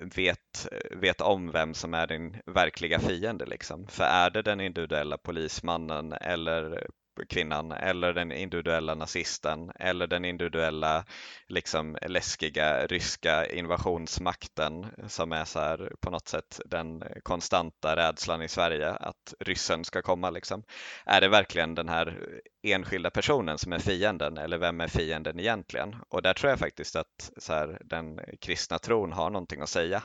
[0.00, 3.46] vet, vet om vem som är din verkliga fiende.
[3.46, 3.86] Liksom.
[3.86, 6.88] För är det den individuella polismannen eller
[7.28, 11.04] kvinnan eller den individuella nazisten eller den individuella
[11.48, 18.48] liksom läskiga ryska invasionsmakten som är så här på något sätt den konstanta rädslan i
[18.48, 20.62] Sverige att ryssen ska komma liksom.
[21.06, 22.18] Är det verkligen den här
[22.62, 25.96] enskilda personen som är fienden eller vem är fienden egentligen?
[26.08, 30.02] Och där tror jag faktiskt att så här, den kristna tron har någonting att säga.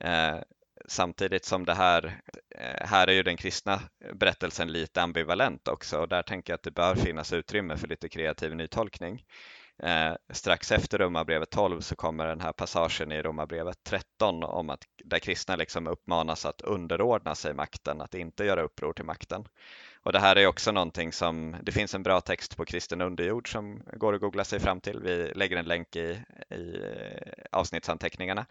[0.00, 0.38] Eh,
[0.88, 2.20] samtidigt som det här,
[2.50, 3.80] eh, här är ju den kristna
[4.14, 8.08] berättelsen lite ambivalent också och där tänker jag att det bör finnas utrymme för lite
[8.08, 9.24] kreativ nytolkning.
[9.82, 14.84] Eh, strax efter Romarbrevet 12 så kommer den här passagen i Romarbrevet 13 om att
[15.04, 19.44] där kristna liksom uppmanas att underordna sig makten, att inte göra uppror till makten.
[20.02, 23.52] Och det här är också någonting som, det finns en bra text på kristen underjord
[23.52, 25.00] som går att googla sig fram till.
[25.00, 28.46] Vi lägger en länk i, i eh, avsnittsanteckningarna.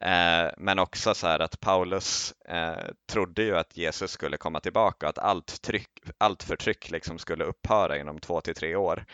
[0.00, 5.06] Eh, men också så här att Paulus eh, trodde ju att Jesus skulle komma tillbaka
[5.06, 5.88] och att allt, tryck,
[6.18, 9.04] allt förtryck liksom skulle upphöra inom två till tre år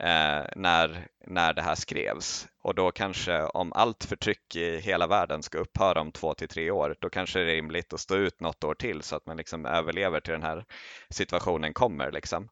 [0.00, 2.48] eh, när, när det här skrevs.
[2.62, 6.70] Och då kanske om allt förtryck i hela världen ska upphöra om två till tre
[6.70, 9.36] år, då kanske det är rimligt att stå ut något år till så att man
[9.36, 10.64] liksom överlever till den här
[11.10, 12.12] situationen kommer.
[12.12, 12.48] Liksom.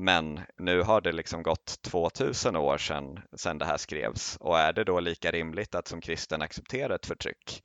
[0.00, 4.72] Men nu har det liksom gått 2000 år sedan, sedan det här skrevs och är
[4.72, 7.62] det då lika rimligt att som kristen acceptera ett förtryck?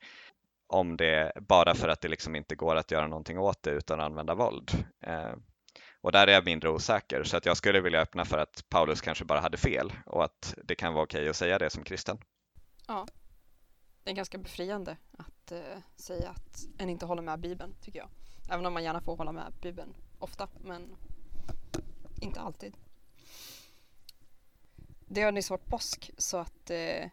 [0.68, 4.00] Om det bara för att det liksom inte går att göra någonting åt det utan
[4.00, 4.86] att använda våld.
[5.02, 5.34] Eh,
[6.02, 9.02] och där är jag mindre osäker så att jag skulle vilja öppna för att Paulus
[9.02, 12.18] kanske bara hade fel och att det kan vara okej att säga det som kristen.
[12.88, 13.08] Ja,
[14.04, 18.10] det är ganska befriande att eh, säga att en inte håller med Bibeln tycker jag.
[18.50, 20.48] Även om man gärna får hålla med Bibeln ofta.
[20.64, 20.96] Men
[22.24, 22.78] inte alltid.
[25.08, 27.10] Det har nyss varit påsk så att eh,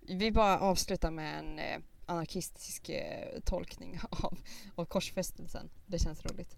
[0.00, 4.38] vi bara avslutar med en eh, anarkistisk eh, tolkning av,
[4.74, 5.70] av korsfästelsen.
[5.86, 6.56] Det känns roligt.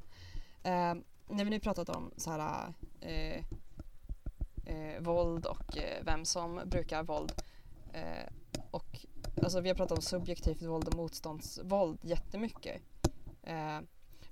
[0.63, 0.95] Eh,
[1.29, 3.45] när vi nu pratat om så här eh,
[4.67, 7.33] eh, våld och eh, vem som brukar våld
[7.93, 8.33] eh,
[8.71, 9.07] och
[9.43, 12.83] alltså vi har pratat om subjektivt våld och motståndsvåld jättemycket.
[13.43, 13.81] Eh,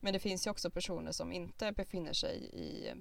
[0.01, 2.93] men det finns ju också personer som inte befinner sig i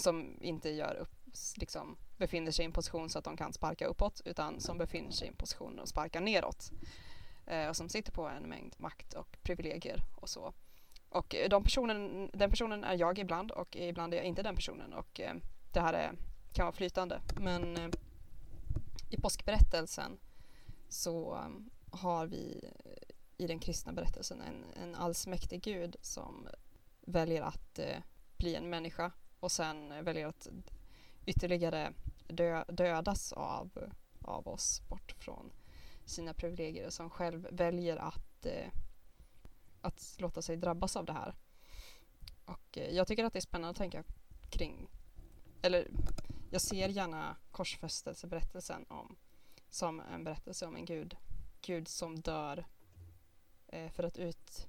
[0.00, 1.14] som inte gör upp,
[1.56, 5.10] liksom, befinner sig i en position så att de kan sparka uppåt utan som befinner
[5.10, 6.70] sig i en position och sparkar neråt.
[7.46, 10.52] Eh, och som sitter på en mängd makt och privilegier och så.
[11.08, 14.56] Och eh, de personen, den personen är jag ibland och ibland är jag inte den
[14.56, 15.34] personen och eh,
[15.72, 16.12] det här är,
[16.52, 17.20] kan vara flytande.
[17.40, 17.88] Men eh,
[19.10, 20.18] I påskberättelsen
[20.88, 21.48] så eh,
[21.98, 26.48] har vi eh, i den kristna berättelsen en, en allsmäktig gud som
[27.00, 27.98] väljer att eh,
[28.36, 30.48] bli en människa och sen väljer att
[31.26, 31.92] ytterligare
[32.28, 35.52] dö, dödas av, av oss bort från
[36.04, 38.70] sina privilegier som själv väljer att, eh,
[39.80, 41.34] att låta sig drabbas av det här.
[42.44, 44.04] Och eh, jag tycker att det är spännande att tänka
[44.50, 44.88] kring,
[45.62, 45.88] eller
[46.50, 49.16] jag ser gärna korsfästelseberättelsen om,
[49.70, 51.16] som en berättelse om en gud,
[51.62, 52.66] gud som dör
[53.68, 54.68] eh, för att ut,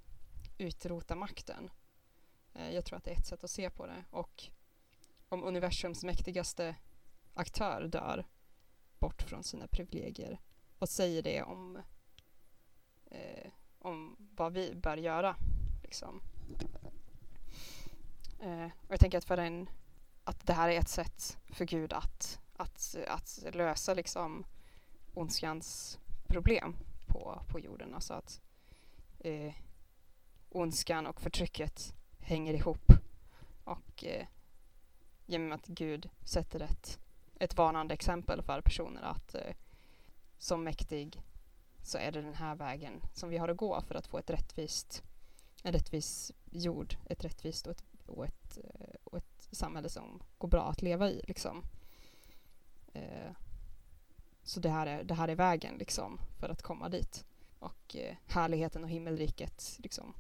[0.58, 1.70] utrota makten.
[2.54, 4.50] Eh, jag tror att det är ett sätt att se på det och
[5.30, 6.76] om universums mäktigaste
[7.34, 8.26] aktör dör
[9.00, 10.40] bort från sina privilegier,
[10.80, 11.82] vad säger det om,
[13.06, 15.36] eh, om vad vi bör göra?
[15.84, 16.22] Liksom?
[18.40, 19.70] Eh, och jag tänker att för en
[20.24, 24.46] att det här är ett sätt för Gud att, att, att lösa liksom
[25.14, 26.76] ondskans problem
[27.06, 27.94] på, på jorden.
[27.94, 28.42] Alltså att
[29.20, 29.54] eh,
[30.50, 32.92] ondskan och förtrycket hänger ihop.
[33.64, 34.28] Och eh,
[35.28, 37.00] genom att Gud sätter ett,
[37.40, 39.56] ett varnande exempel för personer att eh,
[40.38, 41.22] som mäktig
[41.84, 44.30] så är det den här vägen som vi har att gå för att få ett
[44.30, 45.04] rättvist,
[45.64, 50.48] en rättvis jord, ett rättvist och ett, och ett, eh, och ett samhälle som går
[50.48, 51.22] bra att leva i.
[51.28, 51.64] Liksom.
[52.94, 53.32] Eh,
[54.44, 57.26] så det här, är, det här är vägen liksom, för att komma dit.
[57.60, 60.14] Och eh, härligheten och himmelriket liksom,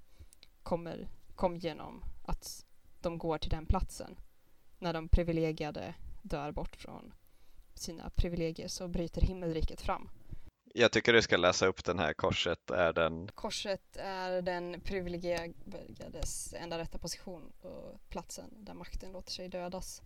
[0.64, 2.66] kommer, kom genom att
[3.02, 4.18] de går till den platsen.
[4.80, 7.14] När de privilegierade dör bort från
[7.74, 10.10] sina privilegier så bryter himmelriket fram.
[10.74, 16.54] Jag tycker du ska läsa upp den här korset är den Korset är den privilegierades
[16.54, 20.02] enda rätta position och platsen där makten låter sig dödas.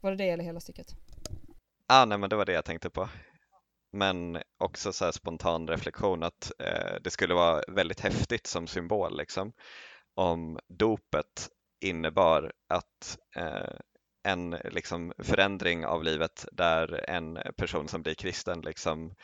[0.00, 0.94] Var det det eller hela stycket?
[1.86, 3.08] Ah, nej men det var det jag tänkte på.
[3.92, 9.52] Men också så spontan reflektion att eh, det skulle vara väldigt häftigt som symbol liksom
[10.14, 11.48] om dopet
[11.80, 13.78] innebar att eh,
[14.22, 19.14] en liksom förändring av livet där en person som blir kristen liksom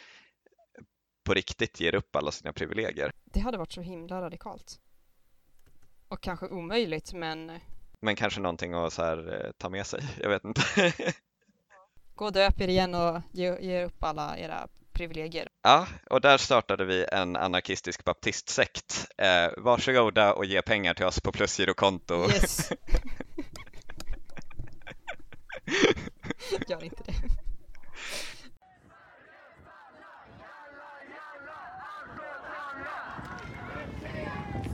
[1.24, 3.12] på riktigt ger upp alla sina privilegier.
[3.24, 4.80] Det hade varit så himla radikalt.
[6.08, 7.60] Och kanske omöjligt men
[8.00, 10.62] Men kanske någonting att så här, eh, ta med sig, jag vet inte.
[12.14, 15.48] gå och döp er igen och ge, ge upp alla era privilegier.
[15.62, 19.06] Ja, och där startade vi en anarkistisk baptistsekt.
[19.18, 22.28] Eh, varsågoda och ge pengar till oss på plusgirokonto.
[22.28, 22.72] Yes.
[26.68, 27.14] Gör inte det.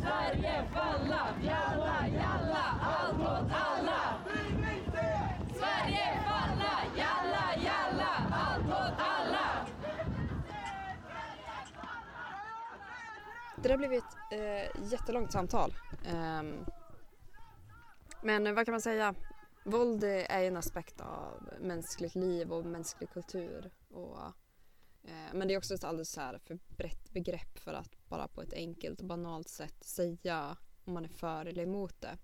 [0.00, 4.20] Sverige falla, jalla, jalla, allt åt alla.
[5.54, 9.66] Sverige falla, jalla, jalla, allt åt alla.
[13.62, 15.74] Det där blev ett eh, jättelångt samtal.
[16.12, 16.66] Um,
[18.22, 19.14] men vad kan man säga?
[19.64, 23.70] Våld är en aspekt av mänskligt liv och mänsklig kultur.
[23.90, 24.18] Och,
[25.02, 28.28] eh, men det är också ett alldeles så här för brett begrepp för att bara
[28.28, 32.18] på ett enkelt och banalt sätt säga om man är för eller emot det.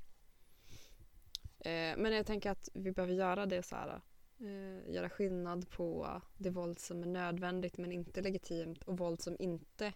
[1.70, 4.00] Eh, men jag tänker att vi behöver göra det så här.
[4.40, 9.36] Eh, göra skillnad på det våld som är nödvändigt men inte legitimt och våld som
[9.38, 9.92] inte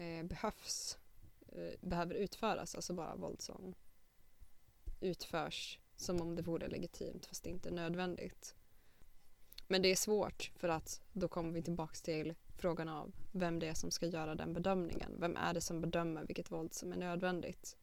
[0.00, 0.98] eh, behövs,
[1.48, 2.74] eh, behöver utföras.
[2.74, 3.74] Alltså bara våld som
[5.00, 8.54] utförs som om det vore legitimt fast det inte är nödvändigt.
[9.68, 13.68] Men det är svårt för att då kommer vi tillbaks till frågan av vem det
[13.68, 15.16] är som ska göra den bedömningen.
[15.20, 17.76] Vem är det som bedömer vilket våld som är nödvändigt?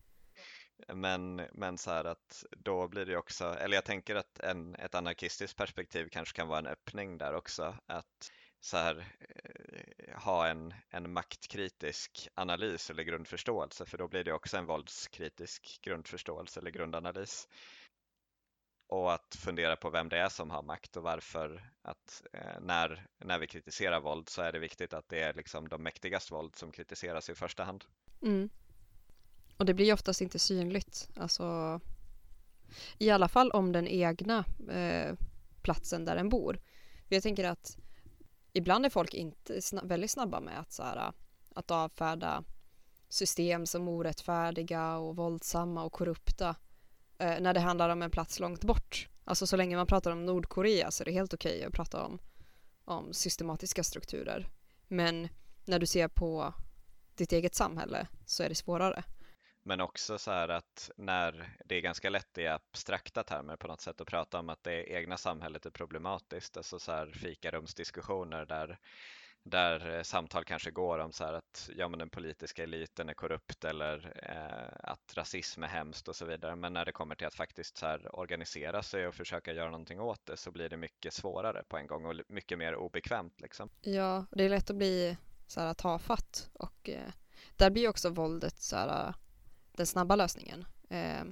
[0.93, 4.95] Men, men så här att då blir det också, eller jag tänker att en, ett
[4.95, 7.75] anarkistiskt perspektiv kanske kan vara en öppning där också.
[7.85, 14.33] Att så här, eh, ha en, en maktkritisk analys eller grundförståelse för då blir det
[14.33, 17.47] också en våldskritisk grundförståelse eller grundanalys.
[18.89, 23.07] Och att fundera på vem det är som har makt och varför att eh, när,
[23.17, 26.55] när vi kritiserar våld så är det viktigt att det är liksom de mäktigaste våld
[26.55, 27.85] som kritiseras i första hand.
[28.21, 28.49] Mm.
[29.57, 31.09] Och det blir oftast inte synligt.
[31.15, 31.79] Alltså,
[32.97, 35.15] I alla fall om den egna eh,
[35.61, 36.59] platsen där den bor.
[37.09, 37.77] Jag tänker att
[38.57, 41.11] ibland är folk inte sna väldigt snabba med att, så här,
[41.55, 42.43] att avfärda
[43.09, 46.55] system som orättfärdiga och våldsamma och korrupta
[47.17, 49.07] eh, när det handlar om en plats långt bort.
[49.23, 52.03] Alltså så länge man pratar om Nordkorea så är det helt okej okay att prata
[52.03, 52.19] om,
[52.85, 54.49] om systematiska strukturer.
[54.87, 55.27] Men
[55.65, 56.53] när du ser på
[57.15, 59.03] ditt eget samhälle så är det svårare.
[59.67, 63.81] Men också så här att när det är ganska lätt i abstrakta termer på något
[63.81, 68.79] sätt att prata om att det egna samhället är problematiskt, alltså så här fikarumsdiskussioner där
[69.43, 73.13] där eh, samtal kanske går om så här att ja, men den politiska eliten är
[73.13, 76.55] korrupt eller eh, att rasism är hemskt och så vidare.
[76.55, 79.99] Men när det kommer till att faktiskt så här organisera sig och försöka göra någonting
[79.99, 83.41] åt det så blir det mycket svårare på en gång och mycket mer obekvämt.
[83.41, 83.69] Liksom.
[83.81, 87.11] Ja, det är lätt att bli så här tafatt och eh,
[87.55, 89.13] där blir också våldet så här,
[89.77, 90.65] den snabba lösningen.
[90.89, 91.23] Eh,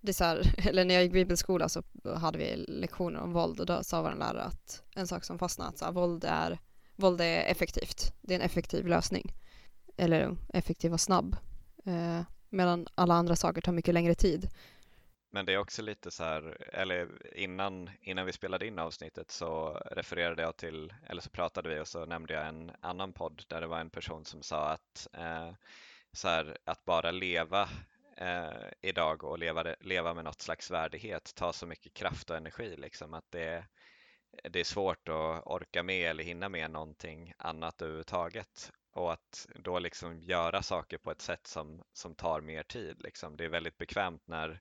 [0.00, 1.82] det är så här, eller när jag gick bibelskola så
[2.16, 5.70] hade vi lektioner om våld och då sa vår lärare att en sak som fastnade,
[5.70, 6.58] att så här, våld är
[6.96, 8.12] våld är effektivt.
[8.20, 9.32] Det är en effektiv lösning.
[9.96, 11.36] Eller effektiv och snabb.
[11.86, 14.48] Eh, medan alla andra saker tar mycket längre tid.
[15.30, 19.80] Men det är också lite så här, eller innan, innan vi spelade in avsnittet så
[19.90, 23.60] refererade jag till, eller så pratade vi och så nämnde jag en annan podd där
[23.60, 25.50] det var en person som sa att eh,
[26.12, 27.68] så här, att bara leva
[28.16, 32.76] eh, idag och leva, leva med något slags värdighet tar så mycket kraft och energi
[32.76, 33.64] liksom att det
[34.42, 39.78] det är svårt att orka med eller hinna med någonting annat överhuvudtaget och att då
[39.78, 43.02] liksom göra saker på ett sätt som, som tar mer tid.
[43.02, 43.36] Liksom.
[43.36, 44.60] Det är väldigt bekvämt när,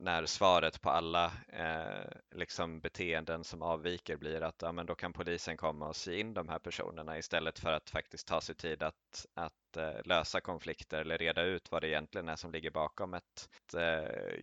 [0.00, 5.12] när svaret på alla eh, liksom beteenden som avviker blir att ja, men då kan
[5.12, 8.82] polisen komma och sy in de här personerna istället för att faktiskt ta sig tid
[8.82, 13.14] att, att eh, lösa konflikter eller reda ut vad det egentligen är som ligger bakom
[13.14, 14.40] ett, ett eh,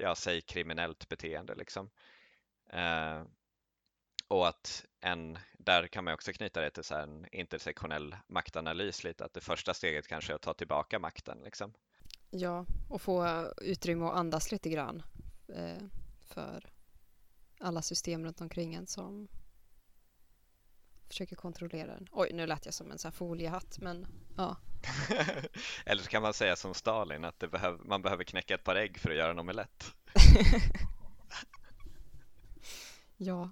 [0.00, 1.54] ja, säg kriminellt beteende.
[1.54, 1.90] Liksom.
[2.70, 3.22] Eh,
[4.28, 9.24] och att en, där kan man också knyta det till så en intersektionell maktanalys lite,
[9.24, 11.38] att det första steget kanske är att ta tillbaka makten.
[11.44, 11.74] Liksom.
[12.36, 15.02] Ja, och få utrymme att andas lite grann
[15.48, 15.82] eh,
[16.20, 16.70] för
[17.60, 19.28] alla system runt omkring en som
[21.08, 22.08] försöker kontrollera den.
[22.12, 24.06] Oj, nu lät jag som en sån foliehatt, men
[24.36, 24.56] ja.
[25.86, 28.98] Eller så kan man säga som Stalin, att behöv, man behöver knäcka ett par ägg
[28.98, 29.94] för att göra en omelett.
[33.16, 33.50] ja,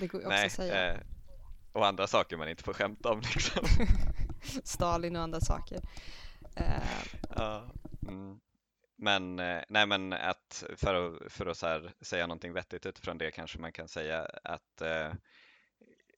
[0.00, 0.92] det går ju också Nej, att säga.
[0.92, 1.00] Eh,
[1.72, 3.66] och andra saker man inte får skämta om liksom.
[4.64, 5.80] Stalin och andra saker.
[6.54, 6.82] Eh.
[7.36, 7.70] Ja,
[8.08, 8.40] mm.
[8.96, 13.30] Men, eh, nej men att för att, för att så säga någonting vettigt utifrån det
[13.30, 15.12] kanske man kan säga att eh,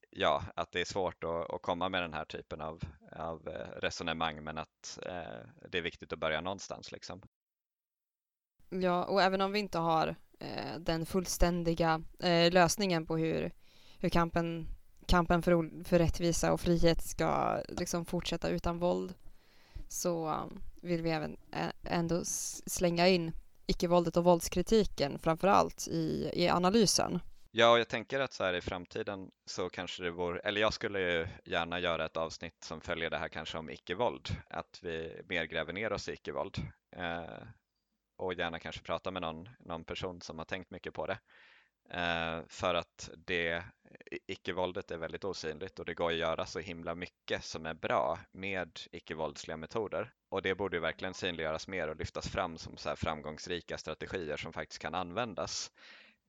[0.09, 2.81] ja, att det är svårt att, att, komma med den här typen av,
[3.11, 3.47] av
[3.81, 7.21] resonemang men att eh, det är viktigt att börja någonstans liksom.
[8.69, 13.51] Ja, och även om vi inte har eh, den fullständiga eh, lösningen på hur
[13.99, 14.67] hur kampen,
[15.05, 19.13] kampen för, för rättvisa och frihet ska liksom fortsätta utan våld
[19.87, 21.37] så um, vill vi även
[21.83, 22.21] ändå
[22.65, 23.31] slänga in
[23.67, 27.19] icke-våldet och våldskritiken framför allt i, i analysen.
[27.51, 30.99] Ja, jag tänker att så här i framtiden så kanske det vore, eller jag skulle
[30.99, 35.45] ju gärna göra ett avsnitt som följer det här kanske om icke-våld, att vi mer
[35.45, 36.57] gräver ner oss i icke-våld
[36.95, 37.47] eh,
[38.17, 41.19] och gärna kanske prata med någon, någon person som har tänkt mycket på det.
[41.89, 43.63] Eh, för att det
[44.27, 48.19] icke-våldet är väldigt osynligt och det går att göra så himla mycket som är bra
[48.31, 50.13] med icke-våldsliga metoder.
[50.29, 54.53] Och det borde ju verkligen synliggöras mer och lyftas fram som så framgångsrika strategier som
[54.53, 55.71] faktiskt kan användas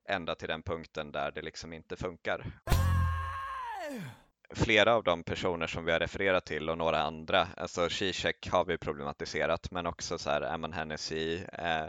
[0.09, 4.28] ända till den punkten där det liksom inte funkar ah!
[4.55, 8.65] Flera av de personer som vi har refererat till och några andra, alltså Zizek har
[8.65, 11.87] vi problematiserat, men också så här Amon Hennessy, eh,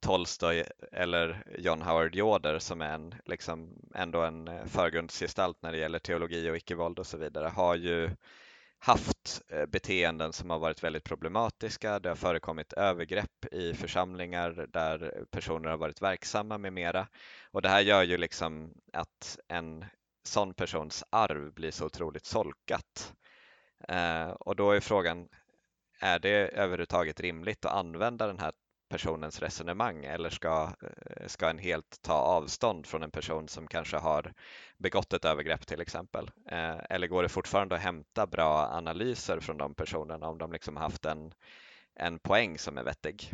[0.00, 5.78] Tolstoy eller John Howard Yoder som är en, liksom, ändå en eh, förgrundsgestalt när det
[5.78, 8.10] gäller teologi och icke-våld och så vidare, har ju
[8.78, 11.98] haft eh, beteenden som har varit väldigt problematiska.
[11.98, 17.06] Det har förekommit övergrepp i församlingar där personer har varit verksamma med mera.
[17.50, 19.84] Och det här gör ju liksom att en
[20.30, 23.14] sån persons arv blir så otroligt solkat.
[23.88, 25.28] Eh, och då är frågan,
[26.00, 28.52] är det överhuvudtaget rimligt att använda den här
[28.88, 33.96] personens resonemang eller ska, eh, ska en helt ta avstånd från en person som kanske
[33.96, 34.32] har
[34.78, 36.30] begått ett övergrepp till exempel?
[36.46, 40.76] Eh, eller går det fortfarande att hämta bra analyser från de personerna om de liksom
[40.76, 41.34] haft en,
[41.94, 43.32] en poäng som är vettig?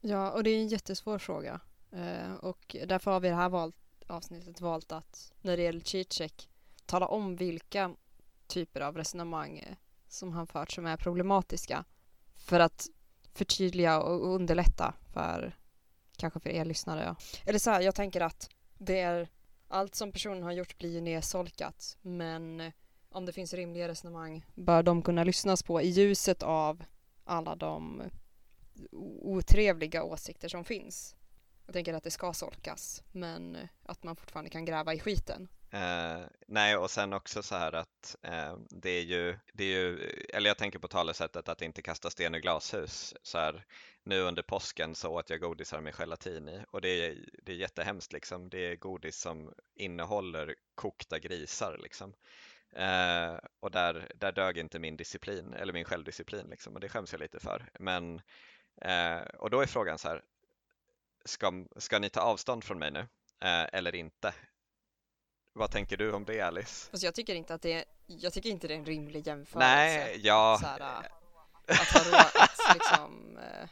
[0.00, 1.60] Ja, och det är en jättesvår fråga
[1.92, 6.48] eh, och därför har vi det här valt avsnittet valt att när det gäller Zizek
[6.86, 7.94] tala om vilka
[8.46, 9.76] typer av resonemang eh,
[10.08, 11.84] som han fört som är problematiska
[12.34, 12.86] för att
[13.34, 15.56] förtydliga och underlätta för
[16.16, 17.04] kanske för er lyssnare.
[17.04, 17.16] Ja.
[17.46, 19.28] Eller så här, jag tänker att det är
[19.68, 22.72] allt som personen har gjort blir ju nedsolkat men eh,
[23.08, 26.84] om det finns rimliga resonemang bör de kunna lyssnas på i ljuset av
[27.24, 28.02] alla de
[29.22, 31.16] otrevliga åsikter som finns.
[31.66, 35.48] Jag tänker att det ska solkas, men eh, att man fortfarande kan gräva i skiten.
[35.70, 39.98] Eh, nej, och sen också så här att eh, det är ju, det är ju,
[40.34, 43.14] eller jag tänker på talesättet att inte kasta sten i glashus.
[43.22, 43.64] Så här,
[44.02, 47.56] nu under påsken så åt jag godisar med gelatin i och det är, det är
[47.56, 48.48] jättehemskt liksom.
[48.48, 52.14] Det är godis som innehåller kokta grisar liksom.
[52.72, 57.12] Eh, och där, där dög inte min disciplin eller min självdisciplin liksom och det skäms
[57.12, 57.68] jag lite för.
[57.78, 58.20] Men,
[58.80, 60.22] eh, och då är frågan så här,
[61.26, 63.00] ska, ska ni ta avstånd från mig nu
[63.40, 64.34] eh, eller inte?
[65.52, 66.90] Vad tänker du om det Alice?
[66.90, 69.58] Fast jag tycker inte att det är, jag tycker inte det är en rimlig jämförelse.
[69.58, 70.60] Nej, ja.
[70.62, 70.80] Här,
[71.66, 73.68] att ha råkat liksom eh,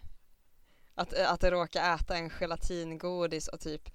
[0.94, 3.90] att, att råka äta en gelatingodis och typ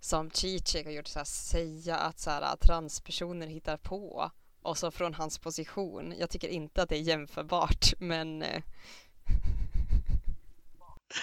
[0.00, 4.30] som Zizek har gjort så här, säga att så här, transpersoner hittar på
[4.62, 6.14] och så från hans position.
[6.18, 8.44] Jag tycker inte att det är jämförbart men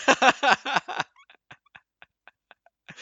[2.91, 2.93] eh,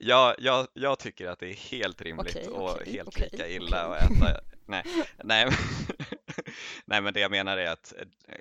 [0.00, 3.48] Ja, jag, jag tycker att det är helt rimligt Okej, och okej, helt okej, lika
[3.48, 4.40] illa att äta.
[4.66, 4.84] Nej,
[5.24, 5.46] nej,
[6.84, 7.94] nej, men det jag menar är att
[8.28, 8.38] eh,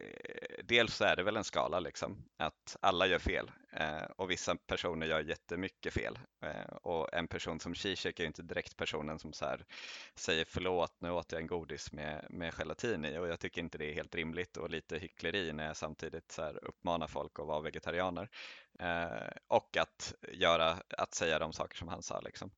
[0.63, 4.55] dels så är det väl en skala liksom, att alla gör fel eh, och vissa
[4.55, 9.19] personer gör jättemycket fel eh, och en person som Zizek är ju inte direkt personen
[9.19, 9.65] som så här
[10.15, 13.77] säger förlåt, nu åt jag en godis med, med gelatin i och jag tycker inte
[13.77, 17.47] det är helt rimligt och lite hyckleri när jag samtidigt så här uppmanar folk att
[17.47, 18.29] vara vegetarianer
[19.47, 22.51] och att göra, att säga de saker som han sa liksom.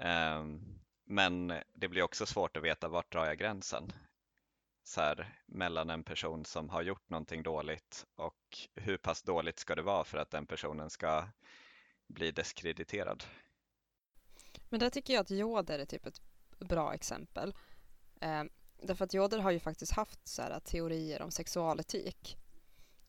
[0.00, 0.60] Ehm,
[1.06, 3.92] men det blir också svårt att veta vart drar jag gränsen
[4.86, 9.74] så här, mellan en person som har gjort någonting dåligt och hur pass dåligt ska
[9.74, 11.28] det vara för att den personen ska
[12.06, 13.24] bli diskrediterad.
[14.68, 16.20] Men där tycker jag att Joder är typ ett
[16.58, 17.54] bra exempel.
[18.20, 18.44] Eh,
[18.82, 22.36] därför att Joder har ju faktiskt haft så här, teorier om sexualetik.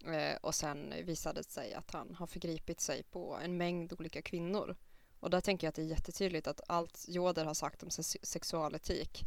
[0.05, 4.21] Eh, och sen visade det sig att han har förgripit sig på en mängd olika
[4.21, 4.75] kvinnor.
[5.19, 8.19] Och där tänker jag att det är jättetydligt att allt Joder har sagt om se-
[8.23, 9.23] sexualetik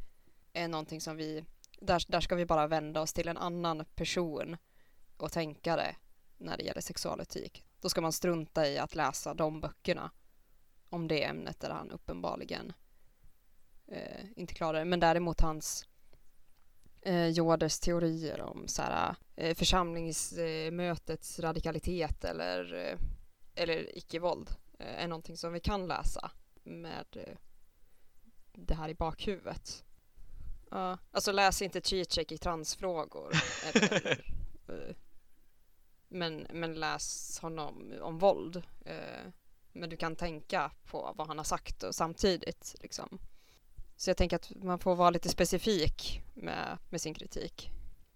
[0.53, 1.45] är någonting som vi,
[1.81, 4.57] där, där ska vi bara vända oss till en annan person
[5.17, 5.97] och tänkare
[6.39, 7.65] när det gäller sexualetik.
[7.81, 10.11] Då ska man strunta i att läsa de böckerna
[10.89, 12.73] om det ämnet där han uppenbarligen
[13.87, 14.85] eh, inte klarar det.
[14.85, 15.87] Men däremot hans
[17.03, 22.99] eh, Joders teorier om så här, eh, församlingsmötets radikalitet eller, eh,
[23.55, 26.31] eller icke-våld eh, är någonting som vi kan läsa
[26.63, 27.37] med eh,
[28.53, 29.85] det här i bakhuvudet.
[30.71, 33.33] Ja, alltså läs inte Zizek i transfrågor.
[33.75, 34.11] Eller,
[34.69, 34.95] eh,
[36.09, 38.63] men, men läs honom om våld.
[38.85, 39.33] Eh,
[39.73, 43.19] men du kan tänka på vad han har sagt och samtidigt liksom.
[43.97, 47.71] Så jag tänker att man får vara lite specifik med, med sin kritik.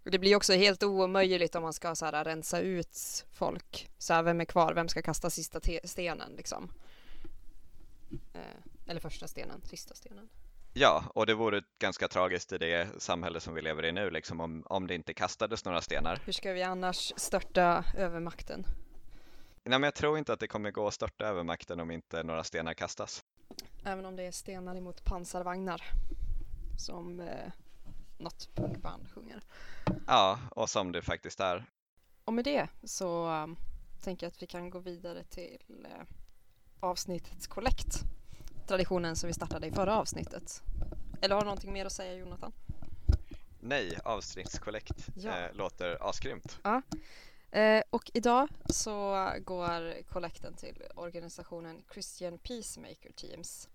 [0.05, 3.91] Och Det blir också helt omöjligt om man ska så här, rensa ut folk.
[3.99, 4.75] Så här, vem är kvar?
[4.75, 6.73] Vem ska kasta sista stenen liksom?
[8.35, 8.41] Eh,
[8.87, 10.29] eller första stenen, sista stenen.
[10.77, 14.41] Ja, och det vore ganska tragiskt i det samhälle som vi lever i nu, liksom,
[14.41, 16.21] om, om det inte kastades några stenar.
[16.25, 18.67] Hur ska vi annars störta övermakten?
[19.65, 22.23] Nej, men jag tror inte att det kommer gå att störta över makten om inte
[22.23, 23.25] några stenar kastas.
[23.85, 25.83] Även om det är stenar emot pansarvagnar.
[26.79, 27.53] Som eh,
[28.19, 29.43] något punkband sjunger.
[30.07, 31.65] Ja, och som det faktiskt är.
[32.25, 33.57] Och med det så um,
[34.03, 36.07] tänker jag att vi kan gå vidare till eh,
[36.81, 38.05] avsnittets kollekt.
[38.67, 40.63] Traditionen som vi startade i förra avsnittet.
[41.21, 42.53] Eller har du någonting mer att säga Jonathan?
[43.61, 45.39] Nej, avsnittskollekt Ja.
[45.39, 46.59] eh, låter asgrymt.
[47.51, 53.69] Eh, och idag så går kollekten till organisationen Christian Peacemaker Teams.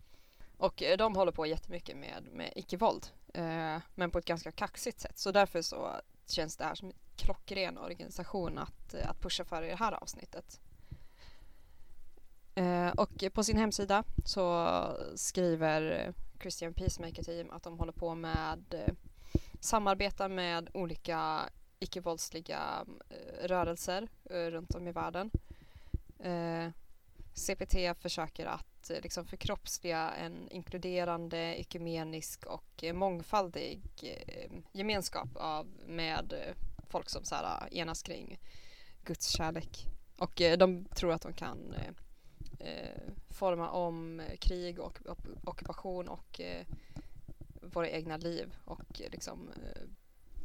[0.58, 3.08] Och eh, de håller på jättemycket med, med icke-våld.
[3.34, 5.18] Eh, men på ett ganska kaxigt sätt.
[5.18, 9.64] Så därför så känns det här som en klockren organisation att, eh, att pusha för
[9.64, 10.60] i det här avsnittet.
[12.60, 14.68] Eh, och på sin hemsida så
[15.16, 18.94] skriver Christian Peacemaker Team att de håller på med eh,
[19.60, 21.50] samarbeta med olika
[21.80, 25.32] icke-våldsliga eh, rörelser eh, runt om i världen.
[26.20, 26.72] Eh,
[27.34, 33.82] CPT försöker att eh, liksom förkroppsliga en inkluderande, ekumenisk och mångfaldig
[34.72, 36.34] gemenskap av, med
[36.90, 38.40] folk som så här, enas kring
[39.04, 39.86] Guds kärlek.
[40.18, 41.94] Och de tror att de kan eh,
[42.60, 46.66] Eh, forma om krig och op- ockupation och eh,
[47.62, 49.82] våra egna liv och eh, liksom eh,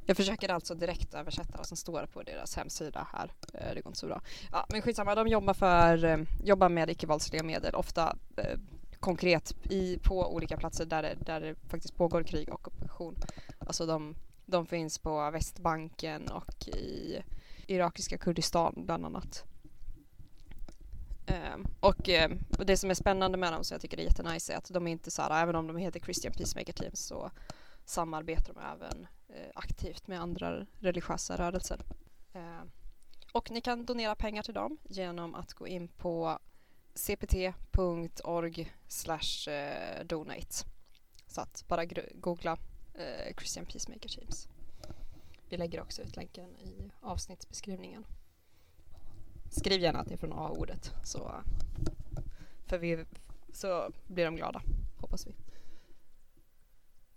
[0.07, 3.33] jag försöker alltså direkt översätta vad som står på deras hemsida här.
[3.55, 4.23] Eh, Det går inte så bra.
[4.53, 8.59] Ja, men skitsamma, de jobbar, för, eh, jobbar med icke-våldsliga medel, ofta eh,
[9.01, 13.17] konkret i, på olika platser där det, där det faktiskt pågår krig och ockupation.
[13.59, 14.15] Alltså de,
[14.47, 17.19] de finns på Västbanken och i
[17.67, 19.45] irakiska Kurdistan bland annat.
[21.27, 24.05] Ehm, och, ehm, och det som är spännande med dem, så jag tycker det är
[24.05, 26.95] jättenice, är att de är inte så här, även om de heter Christian Peacemaker Team
[26.95, 27.31] så
[27.85, 31.81] samarbetar de även eh, aktivt med andra religiösa rörelser.
[32.33, 32.71] Ehm,
[33.33, 36.39] och ni kan donera pengar till dem genom att gå in på
[36.95, 38.73] cpt.org
[39.49, 40.67] eh, donate.
[41.27, 41.85] Så att bara
[42.15, 42.59] googla
[42.95, 44.49] eh, Christian Peacemaker Teams.
[45.49, 48.07] Vi lägger också ut länken i avsnittsbeskrivningen.
[49.55, 51.43] Skriv gärna att det är från A-ordet så,
[52.67, 53.05] för vi,
[53.53, 54.63] så blir de glada,
[54.97, 55.35] hoppas vi.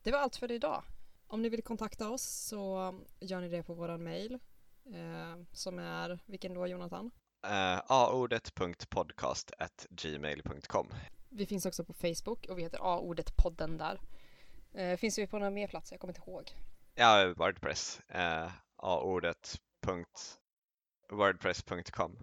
[0.03, 0.83] Det var allt för idag.
[1.27, 4.39] Om ni vill kontakta oss så gör ni det på våran mail
[4.85, 7.11] eh, som är, vilken då Jonathan?
[7.45, 9.51] Uh, aordet.podcast
[9.89, 10.87] gmail.com
[11.29, 14.01] Vi finns också på Facebook och vi heter A-ordet-podden där.
[14.81, 15.93] Uh, finns vi på några mer platser?
[15.93, 16.51] Jag kommer inte ihåg.
[16.95, 18.01] Ja, Wordpress.
[18.15, 20.46] Uh, aordet.wordpress.com
[21.09, 22.17] wordpress.com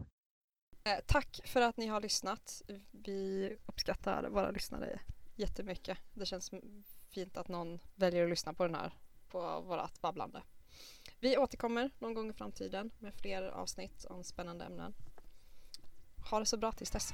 [0.84, 2.62] eh, Tack för att ni har lyssnat.
[2.90, 5.00] Vi uppskattar våra lyssnare
[5.34, 5.98] jättemycket.
[6.14, 6.50] Det känns
[7.10, 8.92] fint att någon väljer att lyssna på den här,
[9.28, 10.42] på vårat babblande.
[11.20, 14.94] Vi återkommer någon gång i framtiden med fler avsnitt om spännande ämnen.
[16.30, 17.12] Ha det så bra tills dess.